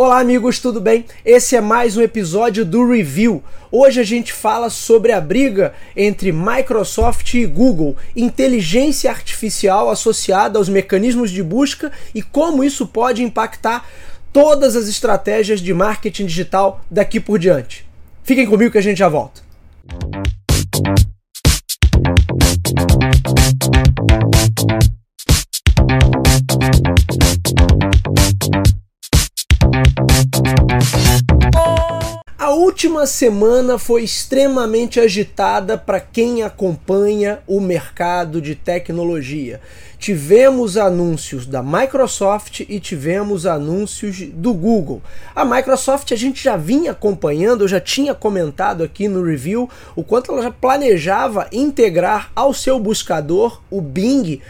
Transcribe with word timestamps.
Olá, 0.00 0.20
amigos, 0.20 0.60
tudo 0.60 0.80
bem? 0.80 1.04
Esse 1.24 1.56
é 1.56 1.60
mais 1.60 1.96
um 1.96 2.02
episódio 2.02 2.64
do 2.64 2.88
Review. 2.88 3.42
Hoje 3.68 4.00
a 4.00 4.04
gente 4.04 4.32
fala 4.32 4.70
sobre 4.70 5.10
a 5.10 5.20
briga 5.20 5.74
entre 5.96 6.30
Microsoft 6.30 7.34
e 7.34 7.44
Google, 7.44 7.96
inteligência 8.14 9.10
artificial 9.10 9.90
associada 9.90 10.56
aos 10.56 10.68
mecanismos 10.68 11.32
de 11.32 11.42
busca 11.42 11.90
e 12.14 12.22
como 12.22 12.62
isso 12.62 12.86
pode 12.86 13.24
impactar 13.24 13.88
todas 14.32 14.76
as 14.76 14.86
estratégias 14.86 15.60
de 15.60 15.74
marketing 15.74 16.26
digital 16.26 16.80
daqui 16.88 17.18
por 17.18 17.36
diante. 17.36 17.84
Fiquem 18.22 18.46
comigo 18.46 18.70
que 18.70 18.78
a 18.78 18.80
gente 18.80 18.98
já 18.98 19.08
volta. 19.08 19.42
A 32.38 32.50
última 32.50 33.06
semana 33.06 33.78
foi 33.78 34.02
extremamente 34.02 34.98
agitada 34.98 35.76
para 35.76 36.00
quem 36.00 36.42
acompanha 36.42 37.40
o 37.46 37.60
mercado 37.60 38.40
de 38.40 38.54
tecnologia. 38.54 39.60
Tivemos 39.98 40.76
anúncios 40.76 41.44
da 41.44 41.62
Microsoft 41.62 42.60
e 42.60 42.80
tivemos 42.80 43.44
anúncios 43.44 44.20
do 44.32 44.54
Google. 44.54 45.02
A 45.34 45.44
Microsoft 45.44 46.12
a 46.12 46.16
gente 46.16 46.42
já 46.42 46.56
vinha 46.56 46.92
acompanhando, 46.92 47.64
eu 47.64 47.68
já 47.68 47.80
tinha 47.80 48.14
comentado 48.14 48.82
aqui 48.82 49.08
no 49.08 49.22
review 49.22 49.68
o 49.94 50.02
quanto 50.02 50.32
ela 50.32 50.42
já 50.42 50.50
planejava 50.50 51.48
integrar 51.52 52.30
ao 52.34 52.54
seu 52.54 52.78
buscador 52.78 53.60
o 53.70 53.82
Bing 53.82 54.40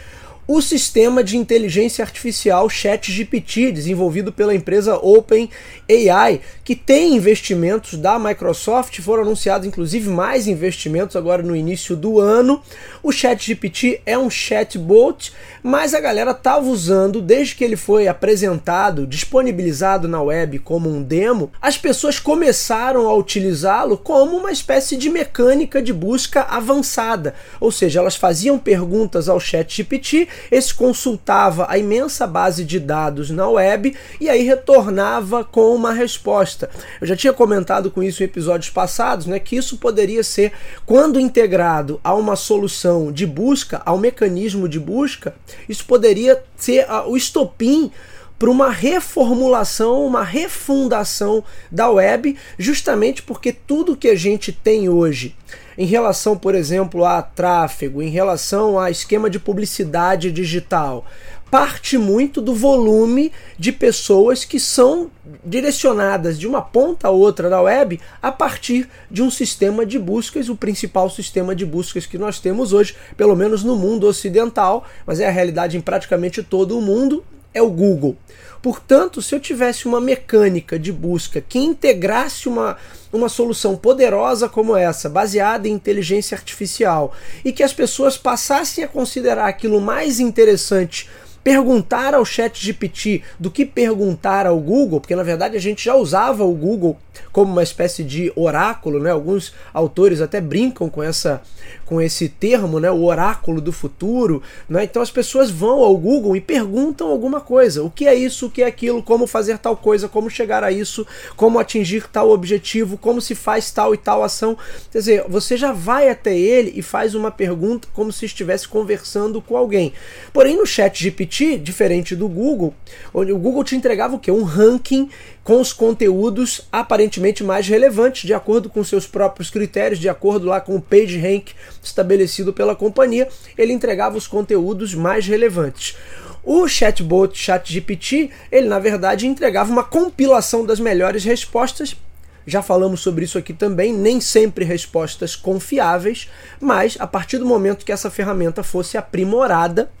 o 0.51 0.63
sistema 0.63 1.23
de 1.23 1.37
inteligência 1.37 2.03
artificial 2.03 2.67
ChatGPT, 2.67 3.71
desenvolvido 3.71 4.33
pela 4.33 4.55
empresa 4.55 4.97
OpenAI, 4.97 6.41
que 6.63 6.75
tem 6.75 7.15
investimentos 7.15 7.99
da 7.99 8.17
Microsoft, 8.17 8.99
foram 8.99 9.21
anunciados 9.21 9.67
inclusive 9.67 10.09
mais 10.09 10.47
investimentos 10.47 11.15
agora 11.15 11.43
no 11.43 11.55
início 11.55 11.95
do 11.95 12.19
ano. 12.19 12.63
O 13.03 13.11
ChatGPT 13.11 14.01
é 14.07 14.17
um 14.17 14.27
chatbot, 14.27 15.31
mas 15.61 15.93
a 15.93 15.99
galera 15.99 16.31
estava 16.31 16.65
usando 16.65 17.21
desde 17.21 17.53
que 17.53 17.63
ele 17.63 17.75
foi 17.75 18.07
apresentado, 18.07 19.05
disponibilizado 19.05 20.07
na 20.07 20.19
web 20.19 20.57
como 20.57 20.89
um 20.89 21.03
demo, 21.03 21.51
as 21.61 21.77
pessoas 21.77 22.17
começaram 22.17 23.07
a 23.07 23.13
utilizá-lo 23.13 23.99
como 23.99 24.35
uma 24.35 24.51
espécie 24.51 24.97
de 24.97 25.11
mecânica 25.11 25.79
de 25.79 25.93
busca 25.93 26.41
avançada, 26.41 27.35
ou 27.59 27.71
seja, 27.71 27.99
elas 27.99 28.15
faziam 28.15 28.57
perguntas 28.57 29.29
ao 29.29 29.39
ChatGPT 29.39 30.27
esse 30.51 30.73
consultava 30.73 31.65
a 31.69 31.77
imensa 31.77 32.25
base 32.25 32.63
de 32.63 32.79
dados 32.79 33.29
na 33.29 33.47
web 33.47 33.95
e 34.19 34.29
aí 34.29 34.43
retornava 34.43 35.43
com 35.43 35.73
uma 35.73 35.93
resposta. 35.93 36.69
Eu 36.99 37.07
já 37.07 37.15
tinha 37.15 37.33
comentado 37.33 37.91
com 37.91 38.03
isso 38.03 38.23
em 38.23 38.25
episódios 38.25 38.69
passados, 38.69 39.25
né, 39.25 39.39
que 39.39 39.55
isso 39.55 39.77
poderia 39.77 40.23
ser 40.23 40.51
quando 40.85 41.19
integrado 41.19 41.99
a 42.03 42.13
uma 42.13 42.35
solução 42.35 43.11
de 43.11 43.25
busca, 43.25 43.81
ao 43.85 43.97
mecanismo 43.97 44.67
de 44.67 44.79
busca, 44.79 45.33
isso 45.67 45.85
poderia 45.85 46.43
ser 46.55 46.85
o 47.07 47.15
estopim 47.15 47.91
para 48.39 48.49
uma 48.49 48.69
reformulação, 48.69 50.05
uma 50.05 50.23
refundação 50.23 51.43
da 51.69 51.89
web, 51.89 52.37
justamente 52.57 53.21
porque 53.21 53.51
tudo 53.51 53.97
que 53.97 54.07
a 54.07 54.15
gente 54.15 54.53
tem 54.53 54.87
hoje 54.87 55.35
em 55.79 55.85
relação, 55.85 56.37
por 56.37 56.55
exemplo, 56.55 57.05
a 57.05 57.21
tráfego, 57.21 58.01
em 58.01 58.09
relação 58.09 58.77
a 58.77 58.91
esquema 58.91 59.29
de 59.29 59.39
publicidade 59.39 60.29
digital, 60.29 61.05
parte 61.49 61.97
muito 61.97 62.41
do 62.41 62.53
volume 62.53 63.31
de 63.57 63.71
pessoas 63.71 64.43
que 64.43 64.59
são 64.59 65.09
direcionadas 65.43 66.37
de 66.37 66.45
uma 66.45 66.61
ponta 66.61 67.07
a 67.07 67.11
outra 67.11 67.49
da 67.49 67.61
web 67.61 67.97
a 68.21 68.29
partir 68.29 68.89
de 69.09 69.23
um 69.23 69.31
sistema 69.31 69.85
de 69.85 69.97
buscas, 69.97 70.49
o 70.49 70.55
principal 70.55 71.09
sistema 71.09 71.55
de 71.55 71.65
buscas 71.65 72.05
que 72.05 72.17
nós 72.17 72.41
temos 72.41 72.73
hoje, 72.73 72.93
pelo 73.15 73.33
menos 73.33 73.63
no 73.63 73.77
mundo 73.77 74.05
ocidental, 74.05 74.85
mas 75.05 75.21
é 75.21 75.29
a 75.29 75.31
realidade 75.31 75.77
em 75.77 75.81
praticamente 75.81 76.43
todo 76.43 76.77
o 76.77 76.81
mundo, 76.81 77.23
é 77.53 77.61
o 77.61 77.69
Google. 77.69 78.15
Portanto, 78.61 79.21
se 79.21 79.33
eu 79.33 79.39
tivesse 79.39 79.85
uma 79.87 80.01
mecânica 80.01 80.77
de 80.77 80.91
busca 80.91 81.39
que 81.39 81.59
integrasse 81.59 82.49
uma, 82.49 82.77
uma 83.11 83.29
solução 83.29 83.77
poderosa 83.77 84.49
como 84.49 84.75
essa, 84.75 85.07
baseada 85.07 85.67
em 85.67 85.71
inteligência 85.71 86.35
artificial, 86.35 87.13
e 87.43 87.53
que 87.53 87.63
as 87.63 87.73
pessoas 87.73 88.17
passassem 88.17 88.83
a 88.83 88.87
considerar 88.87 89.47
aquilo 89.47 89.79
mais 89.79 90.19
interessante 90.19 91.09
perguntar 91.43 92.13
ao 92.13 92.25
chat 92.25 92.63
GPT 92.63 93.23
do 93.39 93.49
que 93.49 93.65
perguntar 93.65 94.45
ao 94.45 94.59
Google, 94.59 94.99
porque 94.99 95.15
na 95.15 95.23
verdade 95.23 95.55
a 95.55 95.59
gente 95.59 95.83
já 95.83 95.95
usava 95.95 96.43
o 96.43 96.53
Google 96.53 96.97
como 97.31 97.51
uma 97.51 97.63
espécie 97.63 98.03
de 98.03 98.31
oráculo, 98.35 98.99
né? 98.99 99.11
Alguns 99.11 99.53
autores 99.73 100.21
até 100.21 100.41
brincam 100.41 100.89
com 100.89 101.01
essa 101.01 101.41
com 101.89 101.99
esse 101.99 102.29
termo, 102.29 102.79
né? 102.79 102.91
O 102.91 103.03
oráculo 103.03 103.59
do 103.59 103.71
futuro, 103.71 104.43
né? 104.69 104.83
Então 104.83 105.01
as 105.01 105.09
pessoas 105.09 105.49
vão 105.49 105.79
ao 105.83 105.97
Google 105.97 106.35
e 106.35 106.39
perguntam 106.39 107.07
alguma 107.07 107.41
coisa. 107.41 107.83
O 107.83 107.89
que 107.89 108.05
é 108.05 108.13
isso? 108.13 108.45
O 108.45 108.51
que 108.51 108.61
é 108.61 108.67
aquilo? 108.67 109.01
Como 109.01 109.25
fazer 109.25 109.57
tal 109.57 109.75
coisa? 109.75 110.07
Como 110.07 110.29
chegar 110.29 110.63
a 110.63 110.71
isso? 110.71 111.05
Como 111.35 111.57
atingir 111.57 112.07
tal 112.07 112.29
objetivo? 112.29 112.95
Como 112.95 113.19
se 113.19 113.33
faz 113.33 113.71
tal 113.71 113.91
e 113.95 113.97
tal 113.97 114.23
ação? 114.23 114.55
Quer 114.91 114.99
dizer, 114.99 115.25
você 115.27 115.57
já 115.57 115.71
vai 115.71 116.09
até 116.09 116.37
ele 116.37 116.73
e 116.75 116.83
faz 116.83 117.15
uma 117.15 117.31
pergunta 117.31 117.87
como 117.91 118.13
se 118.13 118.23
estivesse 118.23 118.67
conversando 118.67 119.41
com 119.41 119.57
alguém. 119.57 119.91
Porém, 120.31 120.55
no 120.55 120.67
chat 120.67 121.01
GPT, 121.01 121.57
diferente 121.57 122.15
do 122.15 122.29
Google, 122.29 122.71
onde 123.11 123.31
o 123.31 123.39
Google 123.39 123.63
te 123.63 123.75
entregava 123.75 124.15
o 124.15 124.19
quê? 124.19 124.31
Um 124.31 124.43
ranking 124.43 125.09
com 125.49 125.59
os 125.59 125.73
conteúdos 125.73 126.61
aparentemente 126.71 127.43
mais 127.43 127.67
relevantes, 127.67 128.21
de 128.21 128.35
acordo 128.35 128.69
com 128.69 128.83
seus 128.83 129.07
próprios 129.07 129.49
critérios, 129.49 129.99
de 129.99 130.07
acordo 130.07 130.45
lá 130.45 130.61
com 130.61 130.75
o 130.75 130.79
PageRank 130.79 131.53
estabelecido 131.83 132.53
pela 132.53 132.75
companhia, 132.75 133.27
ele 133.57 133.73
entregava 133.73 134.15
os 134.15 134.27
conteúdos 134.27 134.93
mais 134.93 135.25
relevantes. 135.25 135.97
O 136.43 136.67
chatbot 136.67 137.35
ChatGPT, 137.35 138.29
ele 138.51 138.67
na 138.67 138.77
verdade 138.77 139.25
entregava 139.25 139.71
uma 139.71 139.83
compilação 139.83 140.63
das 140.63 140.79
melhores 140.79 141.23
respostas 141.23 141.97
já 142.45 142.63
falamos 142.63 143.01
sobre 143.01 143.25
isso 143.25 143.37
aqui 143.37 143.53
também, 143.53 143.93
nem 143.93 144.19
sempre 144.19 144.65
respostas 144.65 145.35
confiáveis, 145.35 146.29
mas 146.59 146.97
a 146.99 147.05
partir 147.05 147.37
do 147.37 147.45
momento 147.45 147.85
que 147.85 147.91
essa 147.91 148.09
ferramenta 148.09 148.63
fosse 148.63 148.97
aprimorada, 148.97 149.91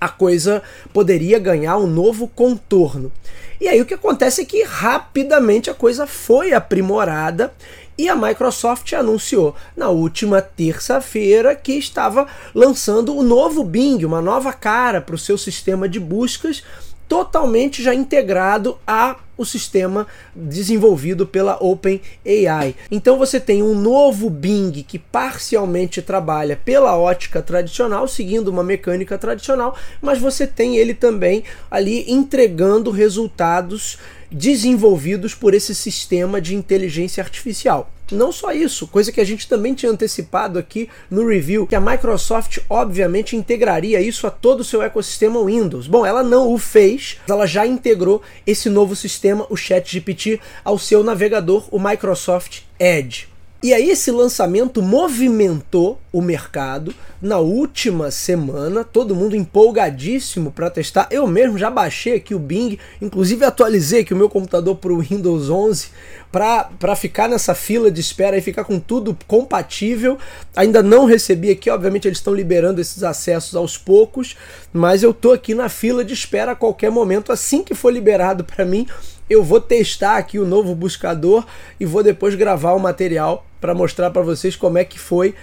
a 0.00 0.08
coisa 0.08 0.62
poderia 0.92 1.38
ganhar 1.38 1.76
um 1.76 1.86
novo 1.86 2.28
contorno. 2.28 3.12
E 3.60 3.66
aí 3.66 3.80
o 3.80 3.86
que 3.86 3.94
acontece 3.94 4.42
é 4.42 4.44
que 4.44 4.62
rapidamente 4.62 5.68
a 5.68 5.74
coisa 5.74 6.06
foi 6.06 6.52
aprimorada 6.52 7.52
e 7.96 8.08
a 8.08 8.14
Microsoft 8.14 8.92
anunciou 8.92 9.56
na 9.76 9.88
última 9.88 10.40
terça-feira 10.40 11.56
que 11.56 11.72
estava 11.72 12.28
lançando 12.54 13.16
o 13.16 13.24
novo 13.24 13.64
Bing, 13.64 14.04
uma 14.04 14.22
nova 14.22 14.52
cara 14.52 15.00
para 15.00 15.16
o 15.16 15.18
seu 15.18 15.36
sistema 15.36 15.88
de 15.88 15.98
buscas 15.98 16.62
totalmente 17.08 17.82
já 17.82 17.92
integrado 17.92 18.78
a 18.86 19.16
o 19.38 19.44
sistema 19.44 20.06
desenvolvido 20.34 21.26
pela 21.26 21.56
OpenAI. 21.62 22.74
Então 22.90 23.16
você 23.16 23.38
tem 23.38 23.62
um 23.62 23.74
novo 23.74 24.28
Bing 24.28 24.72
que 24.82 24.98
parcialmente 24.98 26.02
trabalha 26.02 26.60
pela 26.62 26.98
ótica 26.98 27.40
tradicional, 27.40 28.08
seguindo 28.08 28.48
uma 28.48 28.64
mecânica 28.64 29.16
tradicional, 29.16 29.76
mas 30.02 30.18
você 30.18 30.46
tem 30.46 30.76
ele 30.76 30.92
também 30.92 31.44
ali 31.70 32.04
entregando 32.10 32.90
resultados 32.90 33.96
desenvolvidos 34.30 35.34
por 35.34 35.54
esse 35.54 35.74
sistema 35.74 36.40
de 36.40 36.54
inteligência 36.54 37.22
artificial. 37.22 37.90
Não 38.10 38.32
só 38.32 38.52
isso, 38.52 38.86
coisa 38.86 39.12
que 39.12 39.20
a 39.20 39.24
gente 39.24 39.48
também 39.48 39.74
tinha 39.74 39.92
antecipado 39.92 40.58
aqui 40.58 40.88
no 41.10 41.26
review, 41.26 41.66
que 41.66 41.76
a 41.76 41.80
Microsoft 41.80 42.58
obviamente 42.68 43.36
integraria 43.36 44.00
isso 44.00 44.26
a 44.26 44.30
todo 44.30 44.60
o 44.60 44.64
seu 44.64 44.82
ecossistema 44.82 45.44
Windows. 45.44 45.86
Bom, 45.86 46.06
ela 46.06 46.22
não 46.22 46.52
o 46.52 46.58
fez, 46.58 47.18
ela 47.28 47.46
já 47.46 47.66
integrou 47.66 48.22
esse 48.46 48.70
novo 48.70 48.96
sistema, 48.96 49.46
o 49.50 49.56
ChatGPT, 49.56 50.40
ao 50.64 50.78
seu 50.78 51.04
navegador, 51.04 51.68
o 51.70 51.78
Microsoft 51.78 52.62
Edge. 52.78 53.28
E 53.60 53.74
aí 53.74 53.90
esse 53.90 54.12
lançamento 54.12 54.80
movimentou 54.80 56.00
o 56.12 56.22
mercado 56.22 56.94
na 57.20 57.38
última 57.38 58.10
semana, 58.10 58.84
todo 58.84 59.14
mundo 59.14 59.34
empolgadíssimo 59.34 60.52
para 60.52 60.70
testar. 60.70 61.08
Eu 61.10 61.26
mesmo 61.26 61.58
já 61.58 61.68
baixei 61.68 62.14
aqui 62.14 62.34
o 62.34 62.38
Bing, 62.38 62.78
inclusive 63.02 63.44
atualizei 63.44 64.02
aqui 64.02 64.14
o 64.14 64.16
meu 64.16 64.28
computador 64.28 64.76
para 64.76 64.92
o 64.92 65.00
Windows 65.00 65.50
11 65.50 65.88
para 66.30 66.94
ficar 66.94 67.28
nessa 67.28 67.54
fila 67.54 67.90
de 67.90 68.00
espera 68.00 68.36
e 68.36 68.40
ficar 68.40 68.64
com 68.64 68.78
tudo 68.78 69.16
compatível. 69.26 70.16
Ainda 70.54 70.82
não 70.82 71.06
recebi 71.06 71.50
aqui, 71.50 71.68
obviamente 71.70 72.06
eles 72.06 72.18
estão 72.18 72.34
liberando 72.34 72.80
esses 72.80 73.02
acessos 73.02 73.56
aos 73.56 73.76
poucos, 73.76 74.36
mas 74.72 75.02
eu 75.02 75.12
tô 75.12 75.32
aqui 75.32 75.54
na 75.54 75.68
fila 75.68 76.04
de 76.04 76.14
espera 76.14 76.52
a 76.52 76.56
qualquer 76.56 76.90
momento 76.90 77.32
assim 77.32 77.64
que 77.64 77.74
for 77.74 77.92
liberado 77.92 78.44
para 78.44 78.64
mim 78.64 78.86
eu 79.28 79.42
vou 79.42 79.60
testar 79.60 80.16
aqui 80.16 80.38
o 80.38 80.46
novo 80.46 80.74
buscador 80.74 81.44
e 81.78 81.84
vou 81.84 82.02
depois 82.02 82.34
gravar 82.34 82.72
o 82.72 82.80
material 82.80 83.44
para 83.60 83.74
mostrar 83.74 84.10
para 84.10 84.22
vocês 84.22 84.56
como 84.56 84.78
é 84.78 84.84
que 84.84 84.98
foi 84.98 85.34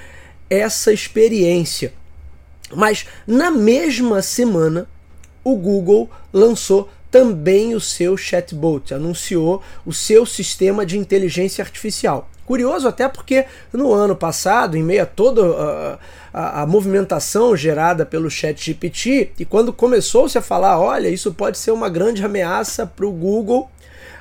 essa 0.50 0.92
experiência. 0.92 1.94
Mas 2.74 3.06
na 3.28 3.52
mesma 3.52 4.22
semana, 4.22 4.88
o 5.44 5.56
Google 5.56 6.10
lançou 6.34 6.90
também 7.12 7.74
o 7.74 7.80
seu 7.80 8.18
chatbot, 8.18 8.94
anunciou 8.94 9.62
o 9.86 9.94
seu 9.94 10.26
sistema 10.26 10.86
de 10.86 10.98
inteligência 10.98 11.64
artificial. 11.64 12.30
Curioso 12.46 12.88
até 12.88 13.08
porque 13.08 13.46
no 13.74 13.92
ano 13.92 14.16
passado, 14.16 14.76
em 14.78 14.84
meio 14.84 15.04
a 15.04 15.06
toda 15.06 15.42
a, 15.42 16.00
a, 16.34 16.62
a 16.62 16.68
movimentação 16.68 17.56
gerada 17.56 18.06
pelo 18.06 18.30
chat 18.30 18.64
GPT, 18.64 19.32
e 19.40 19.46
quando 19.46 19.74
começou-se 19.74 20.38
a 20.38 20.42
falar, 20.42 20.80
olha, 20.80 21.08
isso 21.08 21.34
pode 21.34 21.58
ser 21.58 21.72
uma 21.72 21.90
grande 21.90 22.24
ameaça 22.24 22.86
para 22.86 23.06
o 23.06 23.12
Google, 23.12 23.70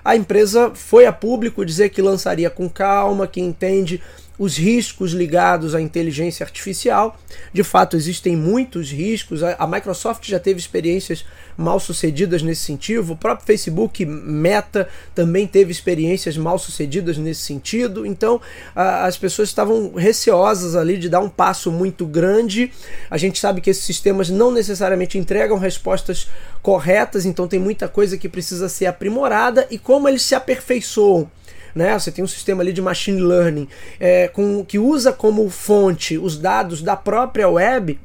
a 0.04 0.14
empresa 0.14 0.70
foi 0.74 1.06
a 1.06 1.12
público 1.12 1.64
dizer 1.64 1.88
que 1.88 2.00
lançaria 2.00 2.48
com 2.48 2.68
calma, 2.68 3.26
que 3.26 3.40
entende 3.40 4.02
os 4.38 4.56
riscos 4.56 5.12
ligados 5.12 5.74
à 5.74 5.80
inteligência 5.80 6.44
artificial. 6.44 7.18
De 7.52 7.62
fato, 7.62 7.96
existem 7.96 8.36
muitos 8.36 8.90
riscos. 8.90 9.42
A 9.42 9.66
Microsoft 9.66 10.26
já 10.26 10.40
teve 10.40 10.58
experiências 10.58 11.24
mal 11.56 11.78
sucedidas 11.78 12.42
nesse 12.42 12.62
sentido. 12.62 13.12
O 13.12 13.16
próprio 13.16 13.46
Facebook 13.46 14.04
Meta 14.04 14.88
também 15.14 15.46
teve 15.46 15.70
experiências 15.70 16.36
mal 16.36 16.58
sucedidas 16.58 17.16
nesse 17.16 17.42
sentido. 17.42 18.04
Então, 18.04 18.40
as 18.74 19.16
pessoas 19.16 19.48
estavam 19.48 19.94
receosas 19.94 20.74
ali 20.74 20.96
de 20.96 21.08
dar 21.08 21.20
um 21.20 21.28
passo 21.28 21.70
muito 21.70 22.04
grande. 22.04 22.72
A 23.08 23.16
gente 23.16 23.38
sabe 23.38 23.60
que 23.60 23.70
esses 23.70 23.84
sistemas 23.84 24.30
não 24.30 24.50
necessariamente 24.50 25.16
entregam 25.16 25.58
respostas 25.58 26.28
corretas, 26.60 27.24
então 27.24 27.46
tem 27.46 27.60
muita 27.60 27.86
coisa 27.88 28.18
que 28.18 28.28
precisa 28.28 28.68
ser 28.68 28.86
aprimorada 28.86 29.66
e 29.70 29.78
como 29.78 30.08
eles 30.08 30.22
se 30.22 30.34
aperfeiçoam 30.34 31.30
né? 31.74 31.98
Você 31.98 32.10
tem 32.10 32.24
um 32.24 32.28
sistema 32.28 32.62
ali 32.62 32.72
de 32.72 32.80
machine 32.80 33.20
learning 33.20 33.68
é, 33.98 34.28
com, 34.28 34.64
que 34.64 34.78
usa 34.78 35.12
como 35.12 35.48
fonte 35.50 36.16
os 36.16 36.38
dados 36.38 36.82
da 36.82 36.96
própria 36.96 37.48
web 37.48 37.98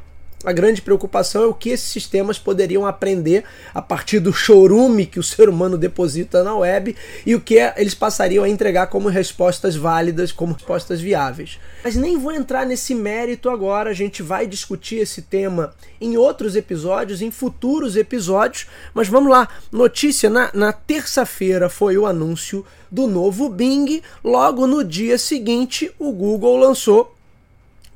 a 0.43 0.53
grande 0.53 0.81
preocupação 0.81 1.43
é 1.43 1.47
o 1.47 1.53
que 1.53 1.69
esses 1.69 1.89
sistemas 1.89 2.39
poderiam 2.39 2.85
aprender 2.85 3.43
a 3.73 3.81
partir 3.81 4.19
do 4.19 4.31
chorume 4.31 5.05
que 5.05 5.19
o 5.19 5.23
ser 5.23 5.49
humano 5.49 5.77
deposita 5.77 6.43
na 6.43 6.55
web 6.55 6.95
e 7.25 7.35
o 7.35 7.41
que 7.41 7.55
eles 7.75 7.93
passariam 7.93 8.45
a 8.45 8.49
entregar 8.49 8.87
como 8.87 9.09
respostas 9.09 9.75
válidas, 9.75 10.31
como 10.31 10.53
respostas 10.53 11.01
viáveis. 11.01 11.59
Mas 11.83 11.95
nem 11.95 12.17
vou 12.17 12.31
entrar 12.31 12.65
nesse 12.65 12.95
mérito 12.95 13.49
agora, 13.49 13.89
a 13.89 13.93
gente 13.93 14.23
vai 14.23 14.47
discutir 14.47 14.97
esse 14.99 15.23
tema 15.23 15.73
em 15.99 16.15
outros 16.15 16.55
episódios, 16.55 17.21
em 17.21 17.31
futuros 17.31 17.97
episódios. 17.97 18.65
Mas 18.93 19.09
vamos 19.09 19.29
lá, 19.29 19.47
notícia: 19.69 20.29
na, 20.29 20.49
na 20.53 20.71
terça-feira 20.71 21.67
foi 21.69 21.97
o 21.97 22.05
anúncio 22.05 22.65
do 22.89 23.07
novo 23.07 23.49
Bing, 23.49 24.01
logo 24.23 24.65
no 24.65 24.83
dia 24.83 25.17
seguinte 25.17 25.91
o 25.99 26.11
Google 26.11 26.57
lançou 26.57 27.18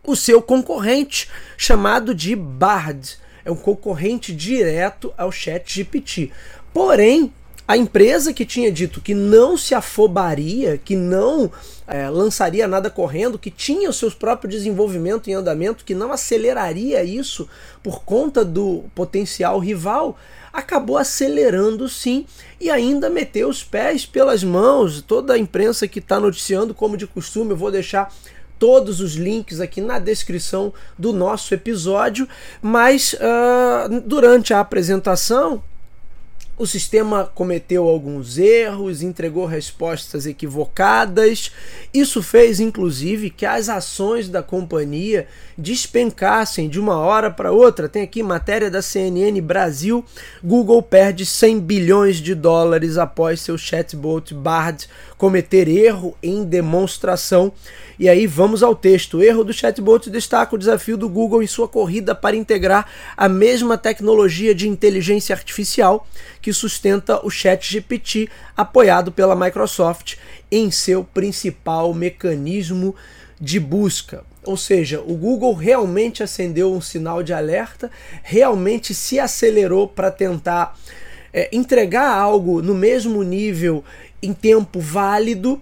o 0.05 0.15
seu 0.15 0.41
concorrente, 0.41 1.29
chamado 1.57 2.13
de 2.13 2.35
Bard. 2.35 3.17
É 3.45 3.51
um 3.51 3.55
concorrente 3.55 4.33
direto 4.33 5.13
ao 5.17 5.31
Chat 5.31 5.73
GPT. 5.73 6.31
Porém, 6.73 7.31
a 7.65 7.77
empresa 7.77 8.33
que 8.33 8.45
tinha 8.45 8.69
dito 8.69 8.99
que 8.99 9.13
não 9.13 9.55
se 9.55 9.73
afobaria, 9.73 10.77
que 10.77 10.97
não 10.97 11.49
é, 11.87 12.09
lançaria 12.09 12.67
nada 12.67 12.89
correndo, 12.89 13.39
que 13.39 13.49
tinha 13.49 13.89
o 13.89 13.93
seu 13.93 14.11
próprio 14.11 14.49
desenvolvimento 14.49 15.29
em 15.29 15.33
andamento, 15.33 15.85
que 15.85 15.95
não 15.95 16.11
aceleraria 16.11 17.03
isso 17.03 17.47
por 17.81 18.03
conta 18.03 18.43
do 18.43 18.83
potencial 18.93 19.59
rival, 19.59 20.17
acabou 20.51 20.97
acelerando 20.97 21.87
sim 21.87 22.25
e 22.59 22.69
ainda 22.69 23.09
meteu 23.09 23.47
os 23.47 23.63
pés 23.63 24.05
pelas 24.05 24.43
mãos. 24.43 25.01
Toda 25.01 25.33
a 25.33 25.37
imprensa 25.37 25.87
que 25.87 25.99
está 25.99 26.19
noticiando, 26.19 26.73
como 26.73 26.97
de 26.97 27.07
costume, 27.07 27.51
eu 27.51 27.57
vou 27.57 27.71
deixar 27.71 28.13
todos 28.63 29.01
os 29.01 29.15
links 29.15 29.59
aqui 29.59 29.81
na 29.81 29.99
descrição 29.99 30.73
do 30.97 31.11
nosso 31.11 31.53
episódio, 31.53 32.25
mas 32.61 33.11
uh, 33.11 33.99
durante 34.05 34.53
a 34.53 34.61
apresentação 34.61 35.61
o 36.55 36.67
sistema 36.67 37.25
cometeu 37.33 37.87
alguns 37.89 38.37
erros, 38.37 39.01
entregou 39.01 39.47
respostas 39.47 40.27
equivocadas. 40.27 41.51
Isso 41.91 42.21
fez, 42.21 42.59
inclusive, 42.59 43.31
que 43.31 43.43
as 43.43 43.69
ações 43.69 44.29
da 44.29 44.43
companhia 44.43 45.27
despencassem 45.57 46.69
de 46.69 46.79
uma 46.79 46.97
hora 46.97 47.31
para 47.31 47.51
outra. 47.51 47.89
Tem 47.89 48.03
aqui 48.03 48.21
matéria 48.21 48.69
da 48.69 48.83
CNN 48.83 49.41
Brasil: 49.41 50.05
Google 50.43 50.83
perde 50.83 51.25
100 51.25 51.59
bilhões 51.59 52.17
de 52.17 52.35
dólares 52.35 52.99
após 52.99 53.41
seu 53.41 53.57
chatbot 53.57 54.31
Bard 54.35 54.87
cometer 55.17 55.67
erro 55.67 56.15
em 56.21 56.43
demonstração. 56.43 57.51
E 57.99 58.09
aí 58.09 58.25
vamos 58.25 58.63
ao 58.63 58.75
texto. 58.75 59.21
Erro 59.21 59.43
do 59.43 59.53
chatbot 59.53 60.09
destaca 60.09 60.55
o 60.55 60.57
desafio 60.57 60.97
do 60.97 61.07
Google 61.07 61.43
em 61.43 61.47
sua 61.47 61.67
corrida 61.67 62.15
para 62.15 62.35
integrar 62.35 62.87
a 63.15 63.29
mesma 63.29 63.77
tecnologia 63.77 64.55
de 64.55 64.67
inteligência 64.67 65.35
artificial 65.35 66.07
que 66.41 66.51
sustenta 66.51 67.25
o 67.25 67.29
ChatGPT, 67.29 68.29
apoiado 68.57 69.11
pela 69.11 69.35
Microsoft 69.35 70.15
em 70.51 70.71
seu 70.71 71.03
principal 71.03 71.93
mecanismo 71.93 72.95
de 73.39 73.59
busca. 73.59 74.23
Ou 74.45 74.57
seja, 74.57 74.99
o 75.01 75.15
Google 75.15 75.53
realmente 75.53 76.21
acendeu 76.21 76.73
um 76.73 76.81
sinal 76.81 77.23
de 77.23 77.33
alerta, 77.33 77.89
realmente 78.21 78.93
se 78.93 79.19
acelerou 79.19 79.87
para 79.87 80.11
tentar 80.11 80.77
é, 81.31 81.49
entregar 81.51 82.09
algo 82.09 82.61
no 82.61 82.73
mesmo 82.73 83.23
nível 83.23 83.83
em 84.21 84.33
tempo 84.33 84.79
válido 84.79 85.61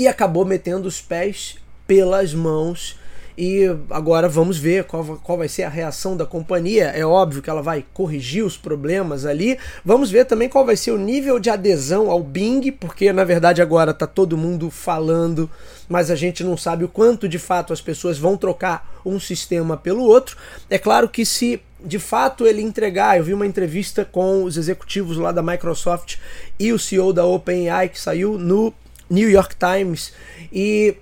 e 0.00 0.08
acabou 0.08 0.46
metendo 0.46 0.88
os 0.88 0.98
pés 0.98 1.56
pelas 1.86 2.32
mãos. 2.32 2.98
E 3.36 3.66
agora 3.90 4.30
vamos 4.30 4.56
ver 4.56 4.84
qual, 4.84 5.04
qual 5.22 5.36
vai 5.36 5.46
ser 5.46 5.64
a 5.64 5.68
reação 5.68 6.16
da 6.16 6.24
companhia. 6.24 6.86
É 6.86 7.04
óbvio 7.04 7.42
que 7.42 7.50
ela 7.50 7.62
vai 7.62 7.84
corrigir 7.92 8.42
os 8.42 8.56
problemas 8.56 9.26
ali. 9.26 9.58
Vamos 9.84 10.10
ver 10.10 10.24
também 10.24 10.48
qual 10.48 10.64
vai 10.64 10.74
ser 10.74 10.92
o 10.92 10.96
nível 10.96 11.38
de 11.38 11.50
adesão 11.50 12.10
ao 12.10 12.22
Bing, 12.22 12.72
porque 12.72 13.12
na 13.12 13.24
verdade 13.24 13.60
agora 13.60 13.90
está 13.90 14.06
todo 14.06 14.38
mundo 14.38 14.70
falando, 14.70 15.50
mas 15.86 16.10
a 16.10 16.14
gente 16.14 16.42
não 16.42 16.56
sabe 16.56 16.82
o 16.82 16.88
quanto 16.88 17.28
de 17.28 17.38
fato 17.38 17.70
as 17.70 17.82
pessoas 17.82 18.18
vão 18.18 18.38
trocar 18.38 19.00
um 19.04 19.20
sistema 19.20 19.76
pelo 19.76 20.02
outro. 20.02 20.34
É 20.70 20.78
claro 20.78 21.10
que 21.10 21.26
se 21.26 21.60
de 21.84 21.98
fato 21.98 22.46
ele 22.46 22.62
entregar. 22.62 23.18
Eu 23.18 23.24
vi 23.24 23.34
uma 23.34 23.46
entrevista 23.46 24.02
com 24.02 24.44
os 24.44 24.56
executivos 24.56 25.18
lá 25.18 25.30
da 25.30 25.42
Microsoft 25.42 26.16
e 26.58 26.72
o 26.72 26.78
CEO 26.78 27.12
da 27.12 27.26
OpenAI 27.26 27.90
que 27.90 28.00
saiu 28.00 28.38
no 28.38 28.72
New 29.10 29.28
York 29.28 29.56
Times. 29.58 30.12
E 30.52 30.96